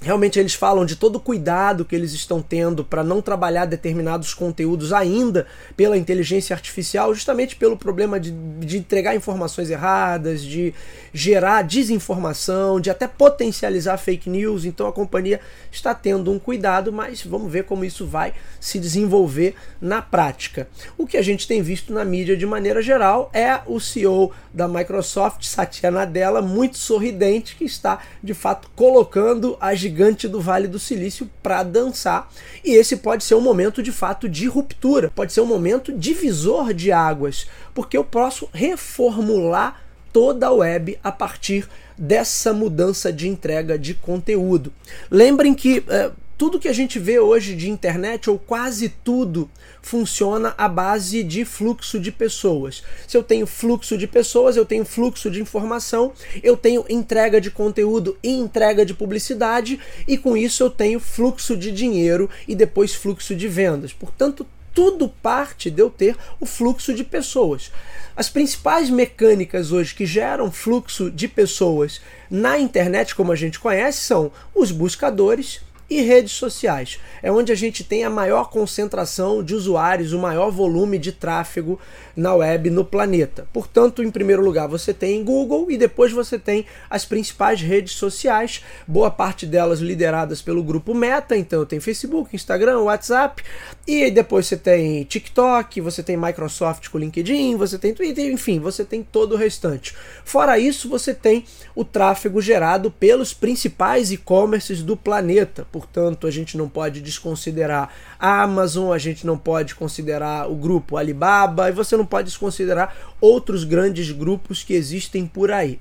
realmente 0.00 0.38
eles 0.38 0.54
falam 0.54 0.84
de 0.84 0.96
todo 0.96 1.16
o 1.16 1.20
cuidado 1.20 1.84
que 1.84 1.94
eles 1.94 2.12
estão 2.12 2.40
tendo 2.40 2.84
para 2.84 3.04
não 3.04 3.20
trabalhar 3.20 3.66
determinados 3.66 4.32
conteúdos 4.32 4.92
ainda 4.92 5.46
pela 5.76 5.96
inteligência 5.96 6.54
artificial, 6.54 7.14
justamente 7.14 7.54
pelo 7.54 7.76
problema 7.76 8.18
de, 8.18 8.30
de 8.30 8.78
entregar 8.78 9.14
informações 9.14 9.70
erradas, 9.70 10.42
de 10.42 10.72
gerar 11.12 11.62
desinformação, 11.62 12.80
de 12.80 12.90
até 12.90 13.06
potencializar 13.06 13.98
fake 13.98 14.30
news. 14.30 14.64
Então 14.64 14.86
a 14.86 14.92
companhia 14.92 15.40
está 15.70 15.94
tendo 15.94 16.32
um 16.32 16.38
cuidado, 16.38 16.92
mas 16.92 17.22
vamos 17.22 17.52
ver 17.52 17.64
como 17.64 17.84
isso 17.84 18.06
vai 18.06 18.32
se 18.58 18.78
desenvolver 18.78 19.54
na 19.80 20.00
prática. 20.00 20.68
O 20.96 21.06
que 21.06 21.16
a 21.16 21.22
gente 21.22 21.46
tem 21.46 21.60
visto 21.60 21.92
na 21.92 22.04
mídia 22.04 22.36
de 22.36 22.46
maneira 22.46 22.80
geral 22.80 23.30
é 23.34 23.60
o 23.66 23.78
CEO 23.78 24.32
da 24.52 24.66
Microsoft, 24.66 25.44
Satya 25.44 25.90
Nadella, 25.90 26.40
muito 26.40 26.78
sorridente, 26.78 27.54
que 27.54 27.64
está 27.64 28.00
de 28.22 28.32
fato 28.32 28.70
colocando 28.74 29.56
a 29.60 29.74
gigante 29.90 30.28
do 30.28 30.40
Vale 30.40 30.68
do 30.68 30.78
Silício 30.78 31.28
para 31.42 31.64
dançar. 31.64 32.30
E 32.64 32.74
esse 32.74 32.96
pode 32.96 33.24
ser 33.24 33.34
um 33.34 33.40
momento 33.40 33.82
de 33.82 33.90
fato 33.90 34.28
de 34.28 34.46
ruptura, 34.46 35.10
pode 35.14 35.32
ser 35.32 35.40
um 35.40 35.46
momento 35.46 35.92
divisor 35.92 36.72
de 36.72 36.92
águas, 36.92 37.46
porque 37.74 37.96
eu 37.96 38.04
posso 38.04 38.48
reformular 38.52 39.82
toda 40.12 40.46
a 40.46 40.52
web 40.52 40.96
a 41.02 41.10
partir 41.10 41.68
dessa 41.98 42.52
mudança 42.52 43.12
de 43.12 43.28
entrega 43.28 43.78
de 43.78 43.94
conteúdo. 43.94 44.72
Lembrem 45.10 45.54
que 45.54 45.84
é, 45.88 46.10
tudo 46.40 46.58
que 46.58 46.68
a 46.68 46.72
gente 46.72 46.98
vê 46.98 47.20
hoje 47.20 47.54
de 47.54 47.68
internet, 47.68 48.30
ou 48.30 48.38
quase 48.38 48.88
tudo, 48.88 49.50
funciona 49.82 50.54
à 50.56 50.66
base 50.70 51.22
de 51.22 51.44
fluxo 51.44 52.00
de 52.00 52.10
pessoas. 52.10 52.82
Se 53.06 53.14
eu 53.14 53.22
tenho 53.22 53.46
fluxo 53.46 53.98
de 53.98 54.06
pessoas, 54.06 54.56
eu 54.56 54.64
tenho 54.64 54.86
fluxo 54.86 55.30
de 55.30 55.38
informação, 55.38 56.14
eu 56.42 56.56
tenho 56.56 56.82
entrega 56.88 57.42
de 57.42 57.50
conteúdo 57.50 58.16
e 58.22 58.30
entrega 58.30 58.86
de 58.86 58.94
publicidade, 58.94 59.78
e 60.08 60.16
com 60.16 60.34
isso 60.34 60.62
eu 60.62 60.70
tenho 60.70 60.98
fluxo 60.98 61.54
de 61.54 61.70
dinheiro 61.70 62.30
e 62.48 62.54
depois 62.54 62.94
fluxo 62.94 63.36
de 63.36 63.46
vendas. 63.46 63.92
Portanto, 63.92 64.46
tudo 64.72 65.10
parte 65.10 65.70
de 65.70 65.82
eu 65.82 65.90
ter 65.90 66.16
o 66.40 66.46
fluxo 66.46 66.94
de 66.94 67.04
pessoas. 67.04 67.70
As 68.16 68.30
principais 68.30 68.88
mecânicas 68.88 69.72
hoje 69.72 69.94
que 69.94 70.06
geram 70.06 70.50
fluxo 70.50 71.10
de 71.10 71.28
pessoas 71.28 72.00
na 72.30 72.58
internet, 72.58 73.14
como 73.14 73.30
a 73.30 73.36
gente 73.36 73.60
conhece, 73.60 73.98
são 73.98 74.32
os 74.54 74.70
buscadores 74.70 75.60
e 75.90 76.00
redes 76.02 76.32
sociais. 76.32 77.00
É 77.20 77.32
onde 77.32 77.50
a 77.50 77.56
gente 77.56 77.82
tem 77.82 78.04
a 78.04 78.10
maior 78.10 78.48
concentração 78.48 79.42
de 79.42 79.54
usuários, 79.54 80.12
o 80.12 80.18
maior 80.18 80.50
volume 80.50 80.98
de 80.98 81.10
tráfego 81.10 81.80
na 82.14 82.34
web 82.34 82.70
no 82.70 82.84
planeta. 82.84 83.48
Portanto, 83.52 84.02
em 84.02 84.10
primeiro 84.10 84.44
lugar, 84.44 84.68
você 84.68 84.94
tem 84.94 85.24
Google 85.24 85.70
e 85.70 85.76
depois 85.76 86.12
você 86.12 86.38
tem 86.38 86.64
as 86.88 87.04
principais 87.04 87.60
redes 87.60 87.94
sociais, 87.94 88.62
boa 88.86 89.10
parte 89.10 89.44
delas 89.46 89.80
lideradas 89.80 90.40
pelo 90.40 90.62
grupo 90.62 90.94
Meta, 90.94 91.36
então 91.36 91.64
tem 91.66 91.80
Facebook, 91.80 92.36
Instagram, 92.36 92.80
WhatsApp, 92.80 93.42
e 93.86 94.10
depois 94.10 94.46
você 94.46 94.56
tem 94.56 95.02
TikTok, 95.04 95.80
você 95.80 96.02
tem 96.02 96.16
Microsoft 96.16 96.88
com 96.88 96.98
LinkedIn, 96.98 97.56
você 97.56 97.78
tem 97.78 97.92
Twitter, 97.92 98.30
enfim, 98.30 98.60
você 98.60 98.84
tem 98.84 99.02
todo 99.02 99.32
o 99.32 99.36
restante. 99.36 99.94
Fora 100.24 100.58
isso, 100.58 100.88
você 100.88 101.12
tem 101.12 101.44
o 101.74 101.84
tráfego 101.84 102.40
gerado 102.40 102.90
pelos 102.90 103.34
principais 103.34 104.12
e-commerces 104.12 104.82
do 104.82 104.96
planeta. 104.96 105.66
Portanto, 105.80 106.26
a 106.26 106.30
gente 106.30 106.58
não 106.58 106.68
pode 106.68 107.00
desconsiderar 107.00 107.88
a 108.18 108.42
Amazon, 108.42 108.92
a 108.92 108.98
gente 108.98 109.26
não 109.26 109.38
pode 109.38 109.74
considerar 109.74 110.50
o 110.50 110.54
grupo 110.54 110.98
Alibaba 110.98 111.70
e 111.70 111.72
você 111.72 111.96
não 111.96 112.04
pode 112.04 112.28
desconsiderar 112.28 112.94
outros 113.18 113.64
grandes 113.64 114.10
grupos 114.10 114.62
que 114.62 114.74
existem 114.74 115.26
por 115.26 115.50
aí. 115.50 115.80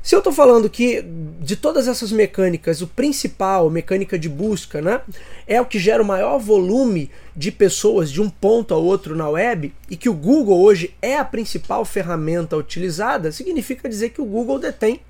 Se 0.00 0.14
eu 0.14 0.20
estou 0.20 0.32
falando 0.32 0.70
que 0.70 1.04
de 1.40 1.56
todas 1.56 1.88
essas 1.88 2.10
mecânicas, 2.12 2.80
o 2.80 2.86
principal, 2.86 3.68
mecânica 3.68 4.18
de 4.18 4.28
busca, 4.28 4.80
né, 4.80 5.00
é 5.46 5.60
o 5.60 5.66
que 5.66 5.78
gera 5.78 6.02
o 6.02 6.06
maior 6.06 6.38
volume 6.38 7.10
de 7.36 7.50
pessoas 7.50 8.10
de 8.10 8.22
um 8.22 8.30
ponto 8.30 8.72
ao 8.72 8.82
outro 8.82 9.16
na 9.16 9.28
web 9.28 9.74
e 9.90 9.96
que 9.96 10.08
o 10.08 10.14
Google 10.14 10.62
hoje 10.62 10.94
é 11.02 11.18
a 11.18 11.24
principal 11.24 11.84
ferramenta 11.84 12.56
utilizada, 12.56 13.32
significa 13.32 13.88
dizer 13.88 14.10
que 14.10 14.22
o 14.22 14.24
Google 14.24 14.58
detém 14.60 15.00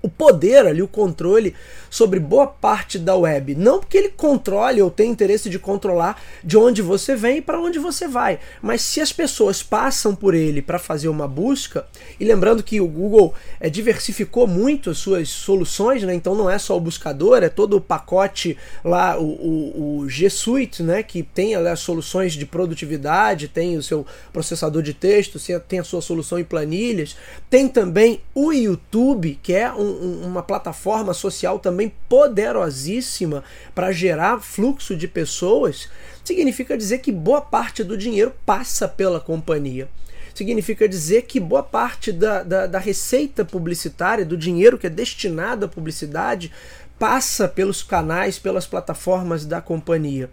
o 0.00 0.08
poder 0.08 0.66
ali, 0.66 0.80
o 0.80 0.88
controle 0.88 1.54
sobre 1.90 2.20
boa 2.20 2.46
parte 2.46 2.98
da 2.98 3.16
web. 3.16 3.54
Não 3.54 3.80
porque 3.80 3.98
ele 3.98 4.10
controle 4.10 4.80
ou 4.80 4.90
tenha 4.90 5.10
interesse 5.10 5.50
de 5.50 5.58
controlar 5.58 6.22
de 6.44 6.56
onde 6.56 6.82
você 6.82 7.16
vem 7.16 7.38
e 7.38 7.42
para 7.42 7.60
onde 7.60 7.78
você 7.78 8.06
vai, 8.06 8.38
mas 8.62 8.82
se 8.82 9.00
as 9.00 9.12
pessoas 9.12 9.62
passam 9.62 10.14
por 10.14 10.34
ele 10.34 10.62
para 10.62 10.78
fazer 10.78 11.08
uma 11.08 11.26
busca, 11.26 11.86
e 12.20 12.24
lembrando 12.24 12.62
que 12.62 12.80
o 12.80 12.86
Google 12.86 13.34
é, 13.58 13.68
diversificou 13.68 14.46
muito 14.46 14.90
as 14.90 14.98
suas 14.98 15.28
soluções, 15.30 16.02
né? 16.02 16.14
então 16.14 16.34
não 16.34 16.48
é 16.48 16.58
só 16.58 16.76
o 16.76 16.80
buscador, 16.80 17.42
é 17.42 17.48
todo 17.48 17.76
o 17.76 17.80
pacote 17.80 18.56
lá, 18.84 19.18
o, 19.18 19.24
o, 19.24 19.98
o 20.00 20.08
G 20.08 20.30
Suite, 20.30 20.82
né? 20.82 21.02
que 21.02 21.22
tem 21.22 21.54
as 21.54 21.80
soluções 21.80 22.34
de 22.34 22.46
produtividade, 22.46 23.48
tem 23.48 23.76
o 23.76 23.82
seu 23.82 24.06
processador 24.32 24.82
de 24.82 24.94
texto, 24.94 25.38
tem 25.66 25.78
a 25.78 25.84
sua 25.84 26.00
solução 26.00 26.38
em 26.38 26.44
planilhas, 26.44 27.16
tem 27.50 27.68
também 27.68 28.20
o 28.34 28.52
YouTube, 28.52 29.38
que 29.42 29.52
é 29.52 29.72
um 29.72 29.87
um, 29.88 30.26
uma 30.26 30.42
plataforma 30.42 31.14
social 31.14 31.58
também 31.58 31.92
poderosíssima 32.08 33.42
para 33.74 33.92
gerar 33.92 34.40
fluxo 34.40 34.96
de 34.96 35.08
pessoas, 35.08 35.88
significa 36.24 36.76
dizer 36.76 36.98
que 36.98 37.12
boa 37.12 37.40
parte 37.40 37.82
do 37.82 37.96
dinheiro 37.96 38.32
passa 38.44 38.86
pela 38.86 39.20
companhia 39.20 39.88
significa 40.34 40.88
dizer 40.88 41.22
que 41.22 41.40
boa 41.40 41.64
parte 41.64 42.12
da, 42.12 42.44
da, 42.44 42.66
da, 42.68 42.78
receita 42.78 43.44
publicitária, 43.44 44.24
do 44.24 44.36
dinheiro 44.36 44.78
que 44.78 44.86
é 44.86 44.90
destinado 44.90 45.66
à 45.66 45.68
publicidade, 45.68 46.52
passa 46.98 47.48
pelos 47.48 47.82
canais, 47.82 48.38
pelas 48.38 48.66
plataformas 48.66 49.44
da 49.44 49.60
companhia. 49.60 50.30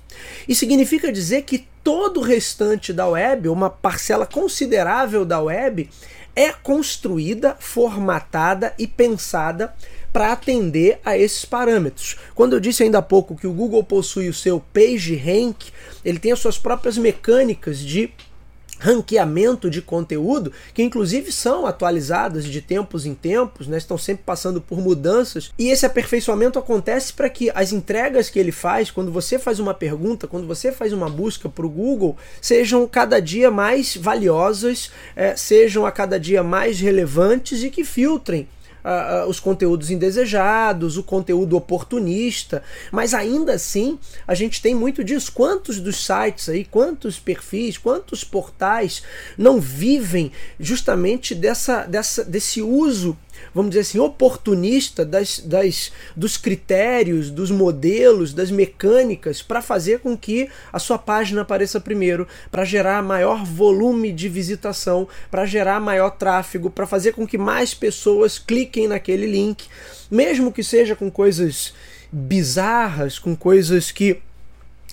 E 0.47 0.55
significa 0.55 1.11
dizer 1.11 1.43
que 1.43 1.67
todo 1.83 2.19
o 2.19 2.23
restante 2.23 2.91
da 2.91 3.07
web, 3.07 3.47
uma 3.47 3.69
parcela 3.69 4.25
considerável 4.25 5.23
da 5.23 5.39
web, 5.39 5.89
é 6.35 6.51
construída, 6.51 7.55
formatada 7.59 8.73
e 8.77 8.85
pensada 8.85 9.73
para 10.11 10.31
atender 10.31 10.99
a 11.03 11.17
esses 11.17 11.45
parâmetros. 11.45 12.17
Quando 12.33 12.53
eu 12.53 12.59
disse 12.59 12.83
ainda 12.83 12.99
há 12.99 13.01
pouco 13.01 13.35
que 13.35 13.47
o 13.47 13.53
Google 13.53 13.83
possui 13.83 14.29
o 14.29 14.33
seu 14.33 14.59
PageRank, 14.73 15.71
ele 16.03 16.19
tem 16.19 16.31
as 16.31 16.39
suas 16.39 16.57
próprias 16.57 16.97
mecânicas 16.97 17.79
de 17.79 18.11
ranqueamento 18.79 19.69
de 19.69 19.81
conteúdo, 19.81 20.51
que 20.73 20.83
inclusive 20.83 21.31
são 21.31 21.65
atualizadas 21.65 22.45
de 22.45 22.61
tempos 22.61 23.05
em 23.05 23.13
tempos, 23.13 23.67
né, 23.67 23.77
estão 23.77 23.97
sempre 23.97 24.23
passando 24.25 24.61
por 24.61 24.79
mudanças, 24.79 25.51
e 25.57 25.69
esse 25.69 25.85
aperfeiçoamento 25.85 26.59
acontece 26.59 27.13
para 27.13 27.29
que 27.29 27.49
as 27.53 27.71
entregas 27.71 28.29
que 28.29 28.39
ele 28.39 28.51
faz, 28.51 28.91
quando 28.91 29.11
você 29.11 29.39
faz 29.39 29.59
uma 29.59 29.73
pergunta, 29.73 30.27
quando 30.27 30.47
você 30.47 30.71
faz 30.71 30.93
uma 30.93 31.09
busca 31.09 31.49
para 31.49 31.65
o 31.65 31.69
Google, 31.69 32.17
sejam 32.41 32.87
cada 32.87 33.19
dia 33.19 33.49
mais 33.49 33.95
valiosas, 33.95 34.91
é, 35.15 35.35
sejam 35.35 35.85
a 35.85 35.91
cada 35.91 36.19
dia 36.19 36.43
mais 36.43 36.79
relevantes 36.79 37.63
e 37.63 37.69
que 37.69 37.83
filtrem 37.83 38.47
os 39.27 39.39
conteúdos 39.39 39.89
indesejados, 39.89 40.97
o 40.97 41.03
conteúdo 41.03 41.57
oportunista, 41.57 42.63
mas 42.91 43.13
ainda 43.13 43.53
assim 43.53 43.97
a 44.27 44.35
gente 44.35 44.61
tem 44.61 44.75
muito 44.75 45.03
disso. 45.03 45.31
Quantos 45.31 45.79
dos 45.79 46.05
sites 46.05 46.49
aí, 46.49 46.63
quantos 46.65 47.19
perfis, 47.19 47.77
quantos 47.77 48.23
portais 48.23 49.01
não 49.37 49.59
vivem 49.59 50.31
justamente 50.59 51.33
dessa, 51.33 51.83
dessa, 51.85 52.23
desse 52.23 52.61
uso 52.61 53.17
vamos 53.53 53.71
dizer 53.71 53.81
assim, 53.81 53.99
oportunista 53.99 55.05
das, 55.05 55.39
das, 55.39 55.91
dos 56.15 56.37
critérios, 56.37 57.29
dos 57.29 57.51
modelos, 57.51 58.33
das 58.33 58.51
mecânicas 58.51 59.41
para 59.41 59.61
fazer 59.61 59.99
com 59.99 60.17
que 60.17 60.49
a 60.71 60.79
sua 60.79 60.97
página 60.97 61.41
apareça 61.41 61.79
primeiro, 61.79 62.27
para 62.51 62.65
gerar 62.65 63.01
maior 63.01 63.43
volume 63.45 64.11
de 64.11 64.27
visitação, 64.29 65.07
para 65.29 65.45
gerar 65.45 65.79
maior 65.79 66.11
tráfego, 66.11 66.69
para 66.69 66.87
fazer 66.87 67.13
com 67.13 67.25
que 67.25 67.37
mais 67.37 67.73
pessoas 67.73 68.37
cliquem 68.37 68.87
naquele 68.87 69.25
link, 69.25 69.65
mesmo 70.09 70.51
que 70.51 70.63
seja 70.63 70.95
com 70.95 71.09
coisas 71.09 71.73
bizarras, 72.11 73.19
com 73.19 73.35
coisas 73.35 73.91
que 73.91 74.21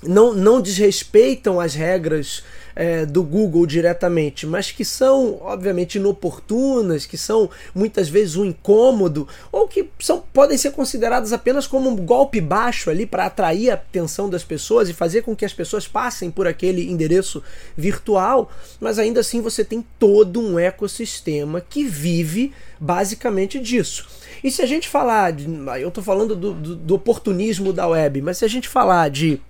não, 0.02 0.35
não 0.35 0.61
desrespeitam 0.61 1.61
as 1.61 1.75
regras 1.75 2.42
é, 2.75 3.04
do 3.04 3.23
Google 3.23 3.66
diretamente, 3.66 4.47
mas 4.47 4.71
que 4.71 4.85
são, 4.85 5.38
obviamente, 5.40 5.97
inoportunas, 5.97 7.06
que 7.06 7.18
são 7.18 7.50
muitas 7.75 8.09
vezes 8.09 8.37
um 8.37 8.44
incômodo, 8.44 9.28
ou 9.50 9.68
que 9.68 9.88
são, 10.00 10.23
podem 10.32 10.56
ser 10.56 10.73
consideradas 10.73 11.32
apenas 11.32 11.66
como 11.66 11.88
um 11.88 11.97
golpe 11.97 12.40
baixo 12.40 12.90
ali 12.90 13.06
para 13.06 13.26
atrair 13.26 13.71
a 13.71 13.75
atenção 13.75 14.28
das 14.28 14.42
pessoas 14.42 14.88
e 14.88 14.94
fazer 14.94 15.23
com 15.23 15.37
que 15.37 15.44
as 15.44 15.52
pessoas 15.52 15.87
passem 15.87 16.30
por 16.30 16.47
aquele 16.47 16.90
endereço 16.90 17.42
virtual, 17.76 18.50
mas 18.80 18.99
ainda 18.99 19.21
assim 19.21 19.40
você 19.40 19.64
tem 19.64 19.85
todo 19.99 20.40
um 20.40 20.59
ecossistema 20.59 21.61
que 21.61 21.85
vive 21.85 22.52
basicamente 22.80 23.59
disso. 23.59 24.06
E 24.42 24.50
se 24.50 24.61
a 24.62 24.66
gente 24.66 24.88
falar, 24.88 25.32
de, 25.32 25.47
eu 25.80 25.88
estou 25.88 26.02
falando 26.02 26.35
do, 26.35 26.52
do, 26.52 26.76
do 26.76 26.94
oportunismo 26.94 27.73
da 27.73 27.87
web, 27.87 28.23
mas 28.23 28.38
se 28.38 28.44
a 28.44 28.49
gente 28.49 28.68
falar 28.68 29.09
de 29.09 29.40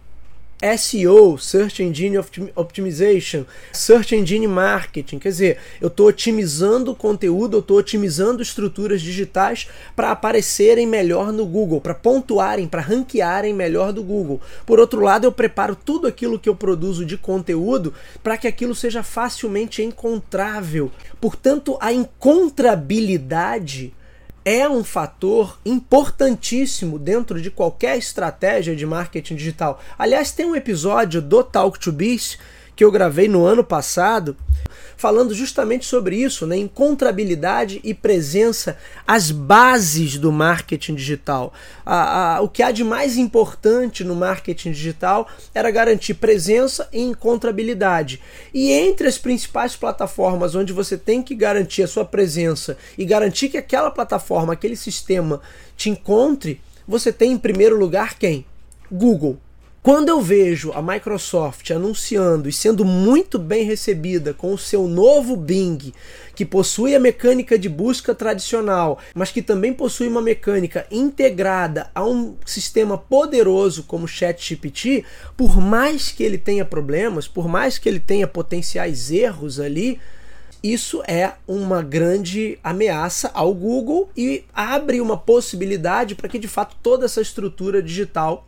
SEO, 0.78 1.36
Search 1.38 1.82
Engine 1.82 2.18
Optimization, 2.54 3.44
Search 3.72 4.14
Engine 4.14 4.46
Marketing, 4.46 5.18
quer 5.18 5.30
dizer, 5.30 5.58
eu 5.80 5.88
estou 5.88 6.06
otimizando 6.06 6.94
conteúdo, 6.94 7.56
eu 7.56 7.60
estou 7.60 7.78
otimizando 7.78 8.40
estruturas 8.40 9.02
digitais 9.02 9.68
para 9.96 10.12
aparecerem 10.12 10.86
melhor 10.86 11.32
no 11.32 11.44
Google, 11.44 11.80
para 11.80 11.94
pontuarem, 11.94 12.68
para 12.68 12.80
ranquearem 12.80 13.52
melhor 13.52 13.92
do 13.92 14.04
Google. 14.04 14.40
Por 14.64 14.78
outro 14.78 15.00
lado, 15.00 15.24
eu 15.24 15.32
preparo 15.32 15.74
tudo 15.74 16.06
aquilo 16.06 16.38
que 16.38 16.48
eu 16.48 16.54
produzo 16.54 17.04
de 17.04 17.18
conteúdo 17.18 17.92
para 18.22 18.36
que 18.36 18.46
aquilo 18.46 18.74
seja 18.74 19.02
facilmente 19.02 19.82
encontrável. 19.82 20.92
Portanto, 21.20 21.76
a 21.80 21.92
encontrabilidade 21.92 23.92
é 24.44 24.68
um 24.68 24.82
fator 24.82 25.58
importantíssimo 25.64 26.98
dentro 26.98 27.40
de 27.40 27.50
qualquer 27.50 27.96
estratégia 27.96 28.74
de 28.74 28.84
marketing 28.84 29.36
digital. 29.36 29.80
Aliás, 29.98 30.32
tem 30.32 30.46
um 30.46 30.56
episódio 30.56 31.22
do 31.22 31.44
Talk 31.44 31.78
to 31.78 31.92
Biz 31.92 32.38
que 32.74 32.84
eu 32.84 32.90
gravei 32.90 33.28
no 33.28 33.44
ano 33.44 33.62
passado, 33.62 34.36
falando 34.96 35.34
justamente 35.34 35.84
sobre 35.84 36.16
isso, 36.16 36.46
né? 36.46 36.56
encontrabilidade 36.56 37.80
e 37.82 37.92
presença, 37.92 38.78
as 39.06 39.30
bases 39.30 40.16
do 40.16 40.30
marketing 40.30 40.94
digital. 40.94 41.52
A, 41.84 42.36
a, 42.36 42.40
o 42.40 42.48
que 42.48 42.62
há 42.62 42.70
de 42.70 42.84
mais 42.84 43.16
importante 43.16 44.04
no 44.04 44.14
marketing 44.14 44.70
digital 44.70 45.28
era 45.54 45.70
garantir 45.70 46.14
presença 46.14 46.88
e 46.92 47.00
encontrabilidade. 47.00 48.20
E 48.54 48.70
entre 48.70 49.08
as 49.08 49.18
principais 49.18 49.76
plataformas 49.76 50.54
onde 50.54 50.72
você 50.72 50.96
tem 50.96 51.22
que 51.22 51.34
garantir 51.34 51.82
a 51.82 51.88
sua 51.88 52.04
presença 52.04 52.76
e 52.96 53.04
garantir 53.04 53.48
que 53.48 53.58
aquela 53.58 53.90
plataforma, 53.90 54.52
aquele 54.52 54.76
sistema 54.76 55.40
te 55.76 55.90
encontre, 55.90 56.60
você 56.86 57.12
tem 57.12 57.32
em 57.32 57.38
primeiro 57.38 57.76
lugar 57.76 58.18
quem? 58.18 58.44
Google. 58.90 59.38
Quando 59.82 60.10
eu 60.10 60.20
vejo 60.20 60.70
a 60.70 60.80
Microsoft 60.80 61.68
anunciando 61.72 62.48
e 62.48 62.52
sendo 62.52 62.84
muito 62.84 63.36
bem 63.36 63.64
recebida 63.64 64.32
com 64.32 64.54
o 64.54 64.58
seu 64.58 64.86
novo 64.86 65.36
Bing, 65.36 65.92
que 66.36 66.46
possui 66.46 66.94
a 66.94 67.00
mecânica 67.00 67.58
de 67.58 67.68
busca 67.68 68.14
tradicional, 68.14 69.00
mas 69.12 69.32
que 69.32 69.42
também 69.42 69.74
possui 69.74 70.06
uma 70.06 70.22
mecânica 70.22 70.86
integrada 70.88 71.90
a 71.92 72.04
um 72.04 72.36
sistema 72.46 72.96
poderoso 72.96 73.82
como 73.82 74.04
o 74.04 74.08
ChatGPT, 74.08 75.04
por 75.36 75.60
mais 75.60 76.12
que 76.12 76.22
ele 76.22 76.38
tenha 76.38 76.64
problemas, 76.64 77.26
por 77.26 77.48
mais 77.48 77.76
que 77.76 77.88
ele 77.88 77.98
tenha 77.98 78.28
potenciais 78.28 79.10
erros 79.10 79.58
ali, 79.58 79.98
isso 80.62 81.02
é 81.08 81.32
uma 81.44 81.82
grande 81.82 82.56
ameaça 82.62 83.32
ao 83.34 83.52
Google 83.52 84.08
e 84.16 84.44
abre 84.54 85.00
uma 85.00 85.16
possibilidade 85.16 86.14
para 86.14 86.28
que 86.28 86.38
de 86.38 86.46
fato 86.46 86.76
toda 86.80 87.04
essa 87.04 87.20
estrutura 87.20 87.82
digital 87.82 88.46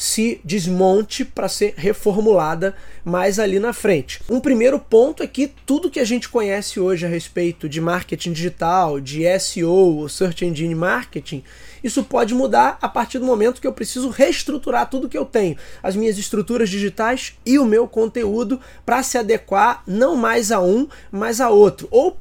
se 0.00 0.40
desmonte 0.42 1.26
para 1.26 1.46
ser 1.46 1.74
reformulada 1.76 2.74
mais 3.04 3.38
ali 3.38 3.58
na 3.58 3.74
frente. 3.74 4.22
Um 4.30 4.40
primeiro 4.40 4.78
ponto 4.78 5.22
é 5.22 5.26
que 5.26 5.46
tudo 5.66 5.90
que 5.90 6.00
a 6.00 6.06
gente 6.06 6.26
conhece 6.26 6.80
hoje 6.80 7.04
a 7.04 7.08
respeito 7.08 7.68
de 7.68 7.82
marketing 7.82 8.32
digital, 8.32 8.98
de 8.98 9.24
SEO, 9.38 10.08
Search 10.08 10.46
Engine 10.46 10.74
Marketing, 10.74 11.44
isso 11.84 12.02
pode 12.02 12.32
mudar 12.32 12.78
a 12.80 12.88
partir 12.88 13.18
do 13.18 13.26
momento 13.26 13.60
que 13.60 13.66
eu 13.66 13.74
preciso 13.74 14.08
reestruturar 14.08 14.88
tudo 14.88 15.06
que 15.06 15.18
eu 15.18 15.26
tenho, 15.26 15.58
as 15.82 15.94
minhas 15.94 16.16
estruturas 16.16 16.70
digitais 16.70 17.34
e 17.44 17.58
o 17.58 17.66
meu 17.66 17.86
conteúdo 17.86 18.58
para 18.86 19.02
se 19.02 19.18
adequar 19.18 19.82
não 19.86 20.16
mais 20.16 20.50
a 20.50 20.62
um, 20.62 20.88
mas 21.12 21.42
a 21.42 21.50
outro, 21.50 21.86
ou 21.90 22.16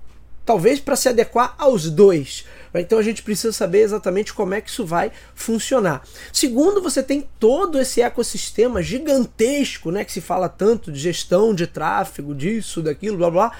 talvez 0.45 0.81
para 0.81 0.97
se 0.97 1.07
adequar 1.07 1.55
aos 1.57 1.89
dois. 1.89 2.43
Então 2.73 2.99
a 2.99 3.03
gente 3.03 3.23
precisa 3.23 3.51
saber 3.51 3.79
exatamente 3.81 4.33
como 4.33 4.53
é 4.53 4.61
que 4.61 4.69
isso 4.69 4.85
vai 4.85 5.11
funcionar. 5.33 6.03
Segundo, 6.31 6.81
você 6.81 7.01
tem 7.01 7.27
todo 7.39 7.79
esse 7.79 8.01
ecossistema 8.01 8.81
gigantesco, 8.81 9.91
né, 9.91 10.03
que 10.05 10.11
se 10.11 10.21
fala 10.21 10.47
tanto 10.47 10.91
de 10.91 10.99
gestão 10.99 11.53
de 11.53 11.65
tráfego, 11.65 12.35
disso, 12.35 12.81
daquilo, 12.81 13.17
blá 13.17 13.31
blá. 13.31 13.51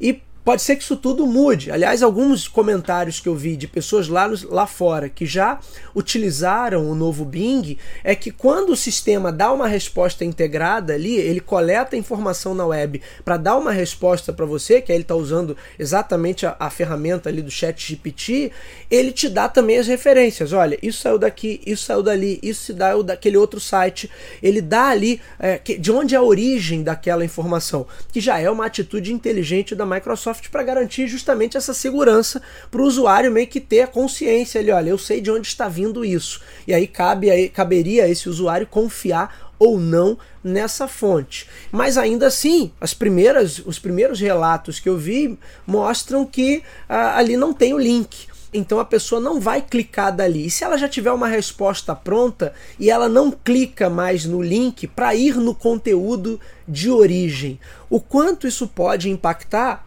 E 0.00 0.22
Pode 0.44 0.60
ser 0.60 0.76
que 0.76 0.82
isso 0.82 0.96
tudo 0.96 1.26
mude. 1.26 1.70
Aliás, 1.70 2.02
alguns 2.02 2.46
comentários 2.46 3.18
que 3.18 3.26
eu 3.26 3.34
vi 3.34 3.56
de 3.56 3.66
pessoas 3.66 4.08
lá, 4.08 4.30
lá 4.50 4.66
fora 4.66 5.08
que 5.08 5.24
já 5.24 5.58
utilizaram 5.94 6.86
o 6.90 6.94
novo 6.94 7.24
Bing 7.24 7.78
é 8.02 8.14
que 8.14 8.30
quando 8.30 8.70
o 8.70 8.76
sistema 8.76 9.32
dá 9.32 9.50
uma 9.50 9.66
resposta 9.66 10.22
integrada 10.22 10.92
ali, 10.92 11.16
ele 11.16 11.40
coleta 11.40 11.96
informação 11.96 12.54
na 12.54 12.66
web 12.66 13.00
para 13.24 13.38
dar 13.38 13.56
uma 13.56 13.72
resposta 13.72 14.34
para 14.34 14.44
você, 14.44 14.82
que 14.82 14.92
aí 14.92 14.96
ele 14.96 15.04
está 15.04 15.14
usando 15.14 15.56
exatamente 15.78 16.44
a, 16.44 16.54
a, 16.58 16.68
ferramenta 16.68 17.30
ali 17.30 17.40
do 17.40 17.50
chat 17.50 17.88
GPT, 17.88 18.52
ele 18.90 19.12
te 19.12 19.30
dá 19.30 19.48
também 19.48 19.78
as 19.78 19.86
referências. 19.86 20.52
Olha, 20.52 20.78
isso 20.82 21.00
saiu 21.00 21.18
daqui, 21.18 21.62
isso 21.64 21.84
saiu 21.84 22.02
dali, 22.02 22.38
isso 22.42 22.64
se 22.64 22.72
dá 22.74 22.94
daquele 23.00 23.38
outro 23.38 23.58
site. 23.58 24.10
Ele 24.42 24.60
dá 24.60 24.88
ali 24.88 25.22
é, 25.38 25.56
que, 25.56 25.78
de 25.78 25.90
onde 25.90 26.14
é 26.14 26.18
a 26.18 26.22
origem 26.22 26.82
daquela 26.82 27.24
informação, 27.24 27.86
que 28.12 28.20
já 28.20 28.38
é 28.38 28.50
uma 28.50 28.66
atitude 28.66 29.10
inteligente 29.10 29.74
da 29.74 29.86
Microsoft 29.86 30.33
Microsoft 30.34 30.48
para 30.50 30.62
garantir 30.62 31.06
justamente 31.06 31.56
essa 31.56 31.72
segurança 31.72 32.42
para 32.70 32.82
o 32.82 32.84
usuário 32.84 33.30
meio 33.30 33.46
que 33.46 33.60
ter 33.60 33.82
a 33.82 33.86
consciência 33.86 34.60
ali, 34.60 34.70
olha, 34.70 34.90
eu 34.90 34.98
sei 34.98 35.20
de 35.20 35.30
onde 35.30 35.46
está 35.46 35.68
vindo 35.68 36.04
isso. 36.04 36.40
E 36.66 36.74
aí 36.74 36.86
cabe 36.86 37.30
aí, 37.30 37.48
caberia 37.48 38.04
a 38.04 38.08
esse 38.08 38.28
usuário 38.28 38.66
confiar 38.66 39.52
ou 39.58 39.78
não 39.78 40.18
nessa 40.42 40.88
fonte. 40.88 41.48
Mas 41.70 41.96
ainda 41.96 42.26
assim, 42.26 42.72
as 42.80 42.92
primeiras, 42.92 43.62
os 43.64 43.78
primeiros 43.78 44.20
relatos 44.20 44.80
que 44.80 44.88
eu 44.88 44.98
vi 44.98 45.38
mostram 45.66 46.26
que 46.26 46.62
ah, 46.88 47.16
ali 47.16 47.36
não 47.36 47.52
tem 47.52 47.72
o 47.72 47.78
link. 47.78 48.26
Então 48.52 48.78
a 48.78 48.84
pessoa 48.84 49.20
não 49.20 49.40
vai 49.40 49.60
clicar 49.60 50.14
dali. 50.14 50.46
E 50.46 50.50
se 50.50 50.62
ela 50.62 50.78
já 50.78 50.88
tiver 50.88 51.10
uma 51.10 51.26
resposta 51.26 51.94
pronta 51.94 52.52
e 52.78 52.88
ela 52.88 53.08
não 53.08 53.32
clica 53.32 53.90
mais 53.90 54.24
no 54.24 54.40
link 54.40 54.86
para 54.86 55.14
ir 55.14 55.36
no 55.36 55.54
conteúdo 55.54 56.40
de 56.66 56.88
origem, 56.88 57.58
o 57.90 58.00
quanto 58.00 58.46
isso 58.46 58.68
pode 58.68 59.10
impactar 59.10 59.84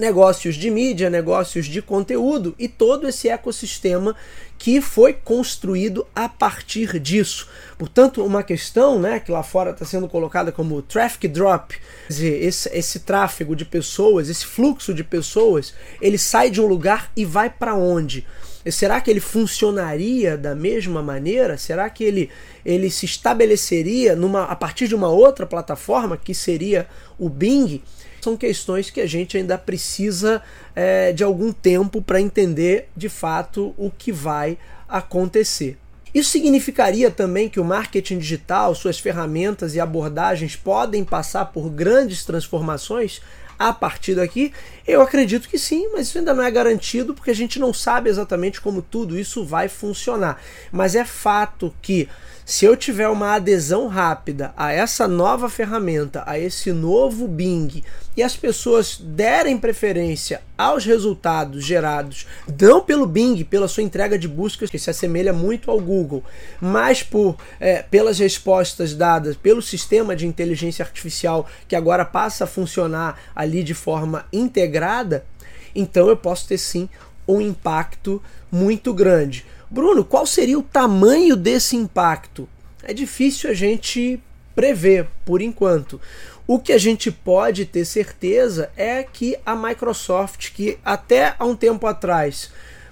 negócios 0.00 0.56
de 0.56 0.70
mídia, 0.70 1.10
negócios 1.10 1.66
de 1.66 1.80
conteúdo 1.80 2.54
e 2.58 2.66
todo 2.66 3.06
esse 3.06 3.28
ecossistema 3.28 4.16
que 4.58 4.80
foi 4.80 5.12
construído 5.12 6.06
a 6.14 6.28
partir 6.28 6.98
disso. 6.98 7.48
Portanto, 7.78 8.24
uma 8.24 8.42
questão 8.42 8.98
né, 8.98 9.20
que 9.20 9.30
lá 9.30 9.42
fora 9.42 9.70
está 9.70 9.84
sendo 9.84 10.08
colocada 10.08 10.50
como 10.50 10.82
traffic 10.82 11.28
drop, 11.28 11.78
esse, 12.08 12.68
esse 12.70 13.00
tráfego 13.00 13.54
de 13.54 13.64
pessoas, 13.64 14.28
esse 14.28 14.44
fluxo 14.44 14.92
de 14.92 15.04
pessoas, 15.04 15.72
ele 16.00 16.18
sai 16.18 16.50
de 16.50 16.60
um 16.60 16.66
lugar 16.66 17.12
e 17.16 17.24
vai 17.24 17.48
para 17.48 17.74
onde? 17.74 18.26
Será 18.70 19.00
que 19.00 19.10
ele 19.10 19.20
funcionaria 19.20 20.36
da 20.36 20.54
mesma 20.54 21.02
maneira? 21.02 21.56
Será 21.56 21.88
que 21.88 22.04
ele, 22.04 22.28
ele 22.62 22.90
se 22.90 23.06
estabeleceria 23.06 24.14
numa, 24.14 24.44
a 24.44 24.54
partir 24.54 24.86
de 24.86 24.94
uma 24.94 25.08
outra 25.08 25.46
plataforma 25.46 26.18
que 26.18 26.34
seria 26.34 26.86
o 27.18 27.30
Bing? 27.30 27.82
São 28.24 28.36
questões 28.36 28.90
que 28.90 29.00
a 29.00 29.06
gente 29.06 29.36
ainda 29.36 29.56
precisa 29.56 30.42
é, 30.74 31.12
de 31.12 31.24
algum 31.24 31.52
tempo 31.52 32.02
para 32.02 32.20
entender 32.20 32.88
de 32.96 33.08
fato 33.08 33.74
o 33.76 33.90
que 33.90 34.12
vai 34.12 34.58
acontecer. 34.88 35.78
Isso 36.12 36.30
significaria 36.30 37.10
também 37.10 37.48
que 37.48 37.60
o 37.60 37.64
marketing 37.64 38.18
digital, 38.18 38.74
suas 38.74 38.98
ferramentas 38.98 39.74
e 39.74 39.80
abordagens 39.80 40.56
podem 40.56 41.04
passar 41.04 41.46
por 41.46 41.70
grandes 41.70 42.24
transformações 42.24 43.20
a 43.60 43.74
partir 43.74 44.14
daqui? 44.14 44.52
Eu 44.88 45.02
acredito 45.02 45.46
que 45.46 45.58
sim, 45.58 45.90
mas 45.92 46.08
isso 46.08 46.16
ainda 46.16 46.32
não 46.32 46.42
é 46.42 46.50
garantido 46.50 47.14
porque 47.14 47.30
a 47.30 47.34
gente 47.34 47.58
não 47.58 47.74
sabe 47.74 48.08
exatamente 48.08 48.58
como 48.58 48.80
tudo 48.80 49.18
isso 49.18 49.44
vai 49.44 49.68
funcionar. 49.68 50.40
Mas 50.72 50.94
é 50.94 51.04
fato 51.04 51.72
que 51.82 52.08
se 52.50 52.64
eu 52.64 52.76
tiver 52.76 53.06
uma 53.06 53.36
adesão 53.36 53.86
rápida 53.86 54.52
a 54.56 54.72
essa 54.72 55.06
nova 55.06 55.48
ferramenta, 55.48 56.24
a 56.26 56.36
esse 56.36 56.72
novo 56.72 57.28
Bing, 57.28 57.84
e 58.16 58.24
as 58.24 58.36
pessoas 58.36 58.98
derem 59.00 59.56
preferência 59.56 60.42
aos 60.58 60.84
resultados 60.84 61.64
gerados, 61.64 62.26
não 62.60 62.80
pelo 62.80 63.06
Bing, 63.06 63.44
pela 63.44 63.68
sua 63.68 63.84
entrega 63.84 64.18
de 64.18 64.26
buscas, 64.26 64.68
que 64.68 64.80
se 64.80 64.90
assemelha 64.90 65.32
muito 65.32 65.70
ao 65.70 65.78
Google, 65.78 66.24
mas 66.60 67.04
por 67.04 67.36
é, 67.60 67.84
pelas 67.84 68.18
respostas 68.18 68.94
dadas 68.94 69.36
pelo 69.36 69.62
sistema 69.62 70.16
de 70.16 70.26
inteligência 70.26 70.84
artificial 70.84 71.48
que 71.68 71.76
agora 71.76 72.04
passa 72.04 72.42
a 72.42 72.48
funcionar 72.48 73.16
ali 73.32 73.62
de 73.62 73.74
forma 73.74 74.26
integrada, 74.32 75.24
então 75.72 76.08
eu 76.08 76.16
posso 76.16 76.48
ter 76.48 76.58
sim 76.58 76.88
um 77.28 77.40
impacto 77.40 78.20
muito 78.50 78.92
grande. 78.92 79.46
Bruno, 79.70 80.04
qual 80.04 80.26
seria 80.26 80.58
o 80.58 80.64
tamanho 80.64 81.36
desse 81.36 81.76
impacto? 81.76 82.48
É 82.82 82.92
difícil 82.92 83.48
a 83.48 83.54
gente 83.54 84.20
prever 84.52 85.06
por 85.24 85.40
enquanto. 85.40 86.00
O 86.44 86.58
que 86.58 86.72
a 86.72 86.78
gente 86.78 87.12
pode 87.12 87.64
ter 87.64 87.84
certeza 87.84 88.72
é 88.76 89.04
que 89.04 89.38
a 89.46 89.54
Microsoft, 89.54 90.50
que 90.52 90.76
até 90.84 91.36
há 91.38 91.44
um 91.44 91.54
tempo 91.54 91.86
atrás 91.86 92.50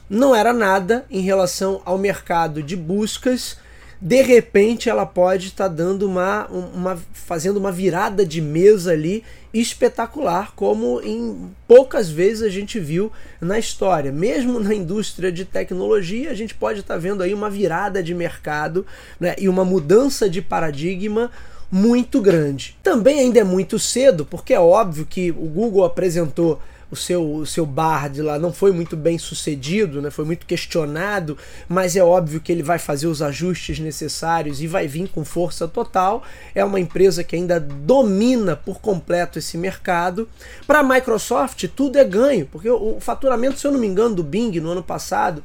não 0.08 0.32
era 0.32 0.52
nada 0.52 1.04
em 1.10 1.20
relação 1.20 1.82
ao 1.84 1.98
mercado 1.98 2.62
de 2.62 2.76
buscas, 2.76 3.58
de 4.00 4.22
repente 4.22 4.88
ela 4.88 5.04
pode 5.04 5.48
estar 5.48 5.68
tá 5.68 5.74
dando 5.74 6.06
uma, 6.06 6.46
uma 6.46 6.98
fazendo 7.12 7.56
uma 7.56 7.72
virada 7.72 8.24
de 8.24 8.40
mesa 8.40 8.92
ali 8.92 9.24
espetacular, 9.52 10.52
como 10.54 11.00
em 11.02 11.50
poucas 11.66 12.08
vezes 12.08 12.42
a 12.42 12.48
gente 12.48 12.78
viu 12.78 13.11
na 13.40 13.58
história. 13.58 14.12
Mesmo 14.12 14.61
na 14.61 14.74
indústria 14.74 15.32
de 15.32 15.44
tecnologia, 15.44 16.30
a 16.30 16.34
gente 16.34 16.54
pode 16.54 16.80
estar 16.80 16.94
tá 16.94 17.00
vendo 17.00 17.22
aí 17.22 17.34
uma 17.34 17.50
virada 17.50 18.02
de 18.02 18.14
mercado 18.14 18.87
né, 19.18 19.34
e 19.38 19.48
uma 19.48 19.64
mudança 19.64 20.28
de 20.28 20.40
paradigma 20.40 21.30
muito 21.70 22.20
grande. 22.20 22.76
Também 22.82 23.20
ainda 23.20 23.40
é 23.40 23.44
muito 23.44 23.78
cedo, 23.78 24.24
porque 24.24 24.54
é 24.54 24.61
óbvio 24.61 25.06
que 25.06 25.30
o 25.30 25.46
Google 25.46 25.84
apresentou 25.84 26.61
o 26.90 26.96
seu, 26.96 27.35
o 27.35 27.46
seu 27.46 27.66
Bard 27.66 28.20
lá 28.22 28.38
não 28.38 28.53
foi 28.53 28.72
muito 28.72 28.96
bem 28.96 29.18
sucedido, 29.18 30.01
né? 30.01 30.11
foi 30.11 30.24
muito 30.24 30.46
questionado, 30.46 31.37
mas 31.68 31.96
é 31.96 32.03
óbvio 32.03 32.40
que 32.40 32.51
ele 32.51 32.62
vai 32.62 32.79
fazer 32.79 33.07
os 33.07 33.20
ajustes 33.20 33.79
necessários 33.79 34.61
e 34.61 34.66
vai 34.66 34.87
vir 34.87 35.09
com 35.09 35.24
força 35.24 35.68
total. 35.68 36.22
É 36.55 36.64
uma 36.64 36.81
empresa 36.81 37.22
que 37.22 37.37
ainda 37.37 37.61
domina 37.61 38.57
por 38.57 38.81
completo 38.81 39.38
esse 39.38 39.59
mercado. 39.59 40.29
Para 40.66 40.81
a 40.81 40.83
Microsoft, 40.83 41.66
tudo 41.74 41.98
é 41.98 42.05
ganho, 42.05 42.46
porque 42.46 42.70
o 42.70 42.98
faturamento, 43.01 43.59
se 43.59 43.66
eu 43.66 43.72
não 43.72 43.81
me 43.81 43.87
engano, 43.87 44.14
do 44.14 44.22
Bing 44.22 44.59
no 44.61 44.70
ano 44.70 44.83
passado 44.83 45.42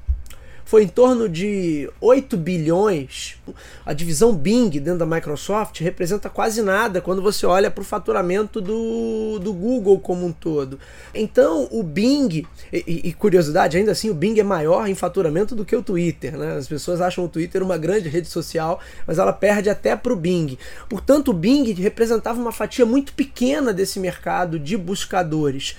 foi 0.66 0.84
em 0.84 0.88
torno 0.88 1.28
de 1.28 1.90
8 2.00 2.38
bilhões. 2.38 3.38
A 3.86 3.94
divisão 3.94 4.34
Bing 4.34 4.70
dentro 4.70 5.00
da 5.00 5.06
Microsoft 5.06 5.80
representa 5.82 6.30
quase 6.30 6.62
nada 6.62 7.02
quando 7.02 7.22
você 7.22 7.46
olha 7.46 7.70
para 7.70 7.82
o 7.82 7.86
faturamento 7.86 8.62
do, 8.62 9.40
do 9.40 9.54
Google 9.54 10.00
como 10.00 10.26
um 10.26 10.32
todo. 10.32 10.80
Então, 11.14 11.68
o 11.72 11.84
Bing, 11.84 12.46
e, 12.72 13.10
e, 13.10 13.14
curiosidade, 13.14 13.78
ainda 13.78 13.92
assim, 13.92 14.10
o 14.10 14.14
Bing 14.14 14.40
é 14.40 14.44
maior 14.44 14.88
em 14.88 14.96
faturamento 14.96 15.56
do 15.56 15.66
que 15.66 15.76
o 15.76 15.84
Twitter. 15.84 16.38
Né? 16.38 16.56
As 16.56 16.68
pessoas 16.68 17.02
acham 17.02 17.26
o 17.26 17.30
Twitter 17.30 17.62
uma 17.62 17.78
grande 17.78 18.08
rede 18.10 18.28
social, 18.28 18.80
mas 19.06 19.20
ela 19.20 19.34
perde 19.34 19.70
até 19.70 19.96
para 19.96 20.14
o 20.14 20.16
Bing. 20.16 20.58
Portanto, 20.90 21.30
o 21.30 21.34
Bing 21.34 21.72
representava 21.74 22.40
uma 22.40 22.52
fatia 22.52 22.86
muito 22.86 23.14
pequena 23.14 23.74
desse 23.74 24.00
mercado 24.00 24.58
de 24.58 24.78
buscadores 24.78 25.76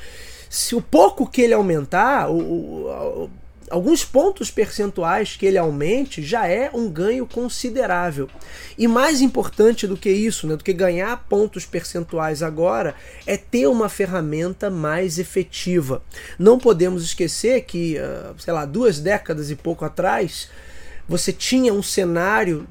se 0.54 0.76
o 0.76 0.80
pouco 0.80 1.28
que 1.28 1.42
ele 1.42 1.52
aumentar, 1.52 2.30
o, 2.30 2.38
o, 2.38 3.30
alguns 3.70 4.05
pontos 4.05 4.50
percentuais 4.50 5.37
que 5.37 5.46
ele 5.46 5.59
aumente 5.59 6.22
já 6.22 6.46
é 6.46 6.70
um 6.72 6.88
ganho 6.88 7.27
considerável. 7.27 8.29
E 8.77 8.87
mais 8.87 9.20
importante 9.20 9.87
do 9.87 9.96
que 9.96 10.11
isso, 10.11 10.46
né, 10.46 10.57
do 10.57 10.64
que 10.64 10.72
ganhar 10.72 11.24
pontos 11.29 11.64
percentuais 11.64 12.42
agora, 12.42 12.94
é 13.27 13.37
ter 13.37 13.66
uma 13.66 13.88
ferramenta 13.88 14.70
mais 14.70 15.18
efetiva. 15.18 16.03
Não 16.38 16.59
podemos 16.59 17.05
esquecer 17.05 17.62
que, 17.62 17.98
ah, 17.98 18.35
sei 18.38 18.53
lá, 18.53 18.64
duas 18.64 19.00
décadas 19.00 19.50
e 19.50 19.57
pouco 19.57 19.85
atrás, 19.85 20.48
você 21.09 21.33
tinha 21.33 21.72
um 21.72 21.83
cenário 21.83 22.66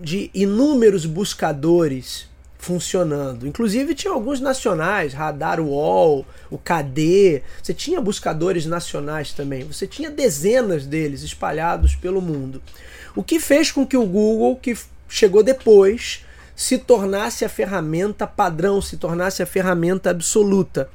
de 0.00 0.30
inúmeros 0.32 1.04
buscadores 1.04 2.29
funcionando. 2.60 3.46
Inclusive 3.46 3.94
tinha 3.94 4.12
alguns 4.12 4.38
nacionais, 4.38 5.14
Radar 5.14 5.60
Wall, 5.60 6.26
o 6.50 6.58
KD, 6.58 7.42
você 7.60 7.72
tinha 7.72 8.00
buscadores 8.00 8.66
nacionais 8.66 9.32
também, 9.32 9.64
você 9.64 9.86
tinha 9.86 10.10
dezenas 10.10 10.84
deles 10.84 11.22
espalhados 11.22 11.96
pelo 11.96 12.20
mundo. 12.20 12.62
O 13.16 13.24
que 13.24 13.40
fez 13.40 13.72
com 13.72 13.86
que 13.86 13.96
o 13.96 14.04
Google, 14.04 14.56
que 14.56 14.76
chegou 15.08 15.42
depois, 15.42 16.24
se 16.54 16.76
tornasse 16.76 17.46
a 17.46 17.48
ferramenta 17.48 18.26
padrão, 18.26 18.82
se 18.82 18.98
tornasse 18.98 19.42
a 19.42 19.46
ferramenta 19.46 20.10
absoluta 20.10 20.88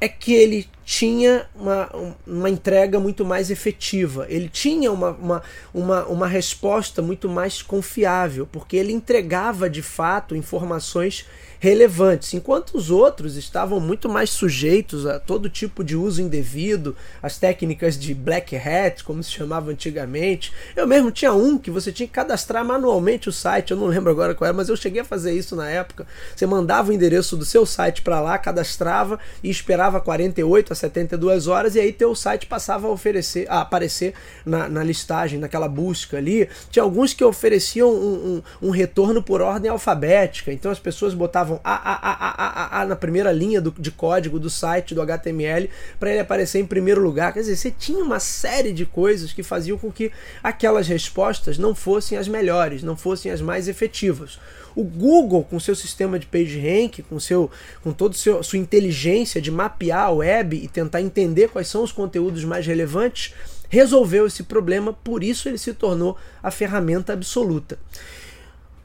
é 0.00 0.08
que 0.08 0.32
ele 0.32 0.68
tinha 0.84 1.46
uma, 1.54 1.90
uma 2.26 2.48
entrega 2.48 3.00
muito 3.00 3.24
mais 3.24 3.50
efetiva, 3.50 4.26
ele 4.28 4.48
tinha 4.48 4.92
uma, 4.92 5.10
uma, 5.10 5.42
uma, 5.74 6.06
uma 6.06 6.26
resposta 6.26 7.02
muito 7.02 7.28
mais 7.28 7.62
confiável, 7.62 8.48
porque 8.50 8.76
ele 8.76 8.92
entregava 8.92 9.68
de 9.68 9.82
fato 9.82 10.36
informações 10.36 11.26
relevantes, 11.60 12.34
enquanto 12.34 12.76
os 12.76 12.90
outros 12.90 13.36
estavam 13.36 13.80
muito 13.80 14.08
mais 14.08 14.30
sujeitos 14.30 15.06
a 15.06 15.18
todo 15.18 15.50
tipo 15.50 15.82
de 15.82 15.96
uso 15.96 16.22
indevido, 16.22 16.94
as 17.22 17.38
técnicas 17.38 17.98
de 17.98 18.14
black 18.14 18.56
hat, 18.56 19.02
como 19.02 19.22
se 19.22 19.30
chamava 19.30 19.70
antigamente. 19.70 20.52
Eu 20.76 20.86
mesmo 20.86 21.10
tinha 21.10 21.32
um 21.32 21.58
que 21.58 21.70
você 21.70 21.90
tinha 21.90 22.06
que 22.06 22.12
cadastrar 22.12 22.64
manualmente 22.64 23.28
o 23.28 23.32
site, 23.32 23.72
eu 23.72 23.76
não 23.76 23.86
lembro 23.86 24.10
agora 24.10 24.34
qual 24.34 24.46
era, 24.46 24.56
mas 24.56 24.68
eu 24.68 24.76
cheguei 24.76 25.00
a 25.00 25.04
fazer 25.04 25.32
isso 25.32 25.56
na 25.56 25.68
época. 25.68 26.06
Você 26.34 26.46
mandava 26.46 26.90
o 26.90 26.92
endereço 26.92 27.36
do 27.36 27.44
seu 27.44 27.66
site 27.66 28.02
para 28.02 28.20
lá, 28.20 28.38
cadastrava 28.38 29.18
e 29.42 29.50
esperava 29.50 30.00
48 30.00 30.72
a 30.72 30.76
72 30.76 31.48
horas 31.48 31.74
e 31.74 31.80
aí 31.80 31.92
teu 31.92 32.14
site 32.14 32.46
passava 32.46 32.86
a 32.86 32.90
oferecer, 32.90 33.46
a 33.50 33.60
aparecer 33.60 34.14
na, 34.46 34.68
na 34.68 34.84
listagem, 34.84 35.38
naquela 35.38 35.68
busca 35.68 36.18
ali. 36.18 36.48
Tinha 36.70 36.82
alguns 36.82 37.12
que 37.12 37.24
ofereciam 37.24 37.90
um, 37.90 38.42
um, 38.62 38.68
um 38.68 38.70
retorno 38.70 39.22
por 39.22 39.40
ordem 39.40 39.70
alfabética, 39.70 40.52
então 40.52 40.70
as 40.70 40.78
pessoas 40.78 41.14
botavam 41.14 41.47
colocavam 41.48 41.60
a, 41.64 41.72
a, 41.72 41.94
a, 41.94 42.78
a, 42.78 42.82
a, 42.82 42.86
na 42.86 42.96
primeira 42.96 43.32
linha 43.32 43.60
do, 43.60 43.74
de 43.78 43.90
código 43.90 44.38
do 44.38 44.50
site, 44.50 44.94
do 44.94 45.00
HTML, 45.00 45.70
para 45.98 46.10
ele 46.10 46.20
aparecer 46.20 46.58
em 46.58 46.66
primeiro 46.66 47.00
lugar. 47.00 47.32
Quer 47.32 47.40
dizer, 47.40 47.56
você 47.56 47.70
tinha 47.70 48.02
uma 48.04 48.20
série 48.20 48.72
de 48.72 48.84
coisas 48.84 49.32
que 49.32 49.42
faziam 49.42 49.78
com 49.78 49.90
que 49.90 50.12
aquelas 50.42 50.86
respostas 50.86 51.58
não 51.58 51.74
fossem 51.74 52.18
as 52.18 52.28
melhores, 52.28 52.82
não 52.82 52.96
fossem 52.96 53.32
as 53.32 53.40
mais 53.40 53.68
efetivas. 53.68 54.38
O 54.76 54.84
Google, 54.84 55.42
com 55.42 55.58
seu 55.58 55.74
sistema 55.74 56.18
de 56.18 56.26
PageRank, 56.26 57.02
com, 57.02 57.18
seu, 57.18 57.50
com 57.82 57.92
toda 57.92 58.14
sua 58.14 58.58
inteligência 58.58 59.40
de 59.40 59.50
mapear 59.50 60.04
a 60.04 60.10
web 60.10 60.56
e 60.56 60.68
tentar 60.68 61.00
entender 61.00 61.48
quais 61.48 61.68
são 61.68 61.82
os 61.82 61.90
conteúdos 61.90 62.44
mais 62.44 62.66
relevantes, 62.66 63.34
resolveu 63.68 64.26
esse 64.26 64.44
problema, 64.44 64.92
por 64.92 65.22
isso 65.24 65.48
ele 65.48 65.58
se 65.58 65.74
tornou 65.74 66.16
a 66.42 66.50
ferramenta 66.50 67.12
absoluta. 67.12 67.78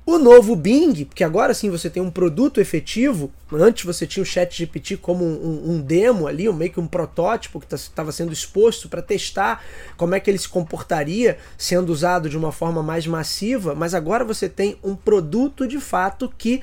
O 0.06 0.18
novo 0.18 0.54
Bing, 0.54 1.06
porque 1.06 1.24
agora 1.24 1.54
sim 1.54 1.70
você 1.70 1.90
tem 1.90 2.04
um 2.04 2.12
produto 2.12 2.60
efetivo, 2.60 3.32
antes 3.54 3.86
você 3.86 4.06
tinha 4.06 4.22
o 4.22 4.26
Chat 4.26 4.54
GPT 4.58 4.98
como 4.98 5.24
um, 5.24 5.72
um 5.72 5.82
demo 5.82 6.28
ali, 6.28 6.50
um, 6.50 6.54
meio 6.54 6.74
que 6.74 6.80
um 6.80 6.88
protótipo 6.88 7.58
que 7.58 7.74
estava 7.74 8.08
tá, 8.08 8.12
sendo 8.12 8.34
exposto 8.34 8.90
para 8.90 9.02
testar 9.02 9.64
como 9.96 10.14
é 10.14 10.20
que 10.20 10.30
ele 10.30 10.38
se 10.38 10.50
comportaria 10.50 11.38
sendo 11.58 11.90
usado 11.90 12.30
de 12.30 12.38
uma 12.38 12.52
forma 12.52 12.84
mais 12.84 13.08
massiva, 13.08 13.74
mas 13.74 13.94
agora 13.94 14.26
você 14.26 14.50
tem 14.50 14.78
um 14.84 14.94
produto 14.94 15.66
de 15.66 15.80
fato 15.80 16.34
que 16.38 16.62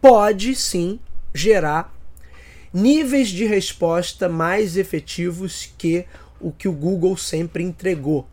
pode 0.00 0.54
sim 0.54 0.98
gerar 1.34 1.94
níveis 2.72 3.28
de 3.28 3.44
resposta 3.44 4.30
mais 4.30 4.78
efetivos 4.78 5.70
que 5.76 6.06
o 6.40 6.50
que 6.50 6.66
o 6.66 6.72
Google 6.72 7.18
sempre 7.18 7.62
entregou. 7.62 8.26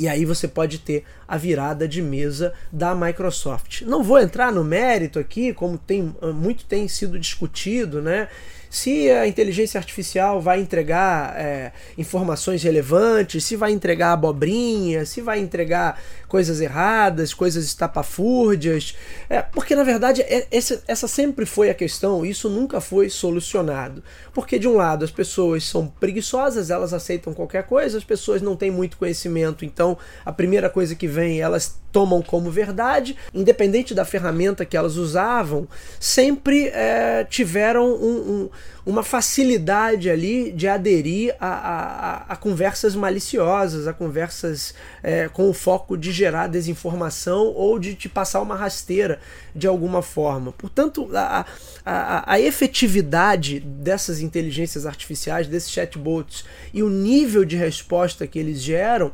E 0.00 0.08
aí 0.08 0.24
você 0.24 0.48
pode 0.48 0.78
ter 0.78 1.04
a 1.28 1.36
virada 1.36 1.86
de 1.86 2.00
mesa 2.00 2.54
da 2.72 2.94
Microsoft. 2.94 3.82
Não 3.82 4.02
vou 4.02 4.18
entrar 4.18 4.50
no 4.50 4.64
mérito 4.64 5.18
aqui, 5.18 5.52
como 5.52 5.76
tem 5.76 6.14
muito 6.34 6.64
tem 6.64 6.88
sido 6.88 7.18
discutido, 7.18 8.00
né? 8.00 8.26
Se 8.70 9.10
a 9.10 9.26
inteligência 9.26 9.78
artificial 9.78 10.40
vai 10.40 10.60
entregar 10.60 11.34
é, 11.36 11.72
informações 11.98 12.62
relevantes, 12.62 13.42
se 13.44 13.56
vai 13.56 13.72
entregar 13.72 14.12
abobrinha, 14.12 15.04
se 15.04 15.20
vai 15.20 15.40
entregar 15.40 16.00
coisas 16.28 16.60
erradas, 16.60 17.34
coisas 17.34 17.64
estapafúrdias. 17.64 18.96
É, 19.28 19.42
porque, 19.42 19.74
na 19.74 19.82
verdade, 19.82 20.22
é, 20.22 20.46
essa, 20.52 20.80
essa 20.86 21.08
sempre 21.08 21.44
foi 21.44 21.68
a 21.68 21.74
questão, 21.74 22.24
isso 22.24 22.48
nunca 22.48 22.80
foi 22.80 23.10
solucionado. 23.10 24.04
Porque, 24.32 24.56
de 24.56 24.68
um 24.68 24.76
lado, 24.76 25.04
as 25.04 25.10
pessoas 25.10 25.64
são 25.64 25.88
preguiçosas, 25.88 26.70
elas 26.70 26.94
aceitam 26.94 27.34
qualquer 27.34 27.64
coisa, 27.64 27.98
as 27.98 28.04
pessoas 28.04 28.40
não 28.40 28.54
têm 28.54 28.70
muito 28.70 28.96
conhecimento, 28.96 29.64
então 29.64 29.98
a 30.24 30.32
primeira 30.32 30.70
coisa 30.70 30.94
que 30.94 31.08
vem 31.08 31.40
elas 31.40 31.79
tomam 31.92 32.22
como 32.22 32.50
verdade, 32.50 33.16
independente 33.34 33.94
da 33.94 34.04
ferramenta 34.04 34.64
que 34.64 34.76
elas 34.76 34.96
usavam, 34.96 35.68
sempre 35.98 36.68
é, 36.68 37.24
tiveram 37.28 37.86
um, 37.86 38.16
um, 38.16 38.50
uma 38.86 39.02
facilidade 39.02 40.08
ali 40.08 40.52
de 40.52 40.68
aderir 40.68 41.34
a, 41.40 41.48
a, 41.48 42.16
a 42.28 42.36
conversas 42.36 42.94
maliciosas, 42.94 43.86
a 43.86 43.92
conversas 43.92 44.74
é, 45.02 45.28
com 45.28 45.48
o 45.48 45.52
foco 45.52 45.96
de 45.96 46.12
gerar 46.12 46.46
desinformação 46.46 47.48
ou 47.48 47.78
de 47.78 47.94
te 47.94 48.08
passar 48.08 48.40
uma 48.40 48.56
rasteira 48.56 49.20
de 49.54 49.66
alguma 49.66 50.02
forma. 50.02 50.52
Portanto, 50.52 51.08
a, 51.14 51.44
a, 51.84 52.34
a 52.34 52.40
efetividade 52.40 53.60
dessas 53.60 54.20
inteligências 54.20 54.86
artificiais, 54.86 55.46
desses 55.46 55.70
chatbots 55.70 56.44
e 56.72 56.82
o 56.82 56.88
nível 56.88 57.44
de 57.44 57.56
resposta 57.56 58.26
que 58.26 58.38
eles 58.38 58.60
geram 58.60 59.12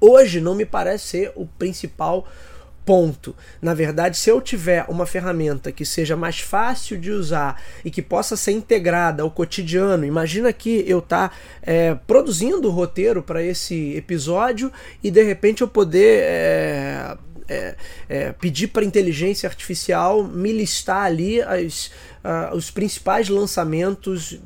hoje 0.00 0.40
não 0.40 0.54
me 0.54 0.64
parece 0.64 1.06
ser 1.06 1.32
o 1.34 1.46
principal 1.46 2.26
ponto. 2.88 3.36
Na 3.60 3.74
verdade, 3.74 4.16
se 4.16 4.30
eu 4.30 4.40
tiver 4.40 4.86
uma 4.88 5.04
ferramenta 5.04 5.70
que 5.70 5.84
seja 5.84 6.16
mais 6.16 6.40
fácil 6.40 6.98
de 6.98 7.10
usar 7.10 7.60
e 7.84 7.90
que 7.90 8.00
possa 8.00 8.34
ser 8.34 8.52
integrada 8.52 9.22
ao 9.22 9.30
cotidiano, 9.30 10.06
imagina 10.06 10.50
que 10.54 10.84
eu 10.88 11.02
tá 11.02 11.30
é, 11.60 11.94
produzindo 12.06 12.66
o 12.66 12.70
roteiro 12.70 13.22
para 13.22 13.42
esse 13.42 13.94
episódio 13.94 14.72
e 15.02 15.10
de 15.10 15.22
repente 15.22 15.60
eu 15.60 15.68
poder 15.68 16.22
é, 16.22 17.16
é, 17.48 17.74
é, 18.08 18.32
pedir 18.32 18.68
para 18.68 18.84
inteligência 18.84 19.46
artificial 19.46 20.24
me 20.24 20.52
listar 20.52 21.04
ali 21.04 21.42
as, 21.42 21.90
uh, 22.24 22.54
os 22.56 22.70
principais 22.70 23.28
lançamentos 23.28 24.38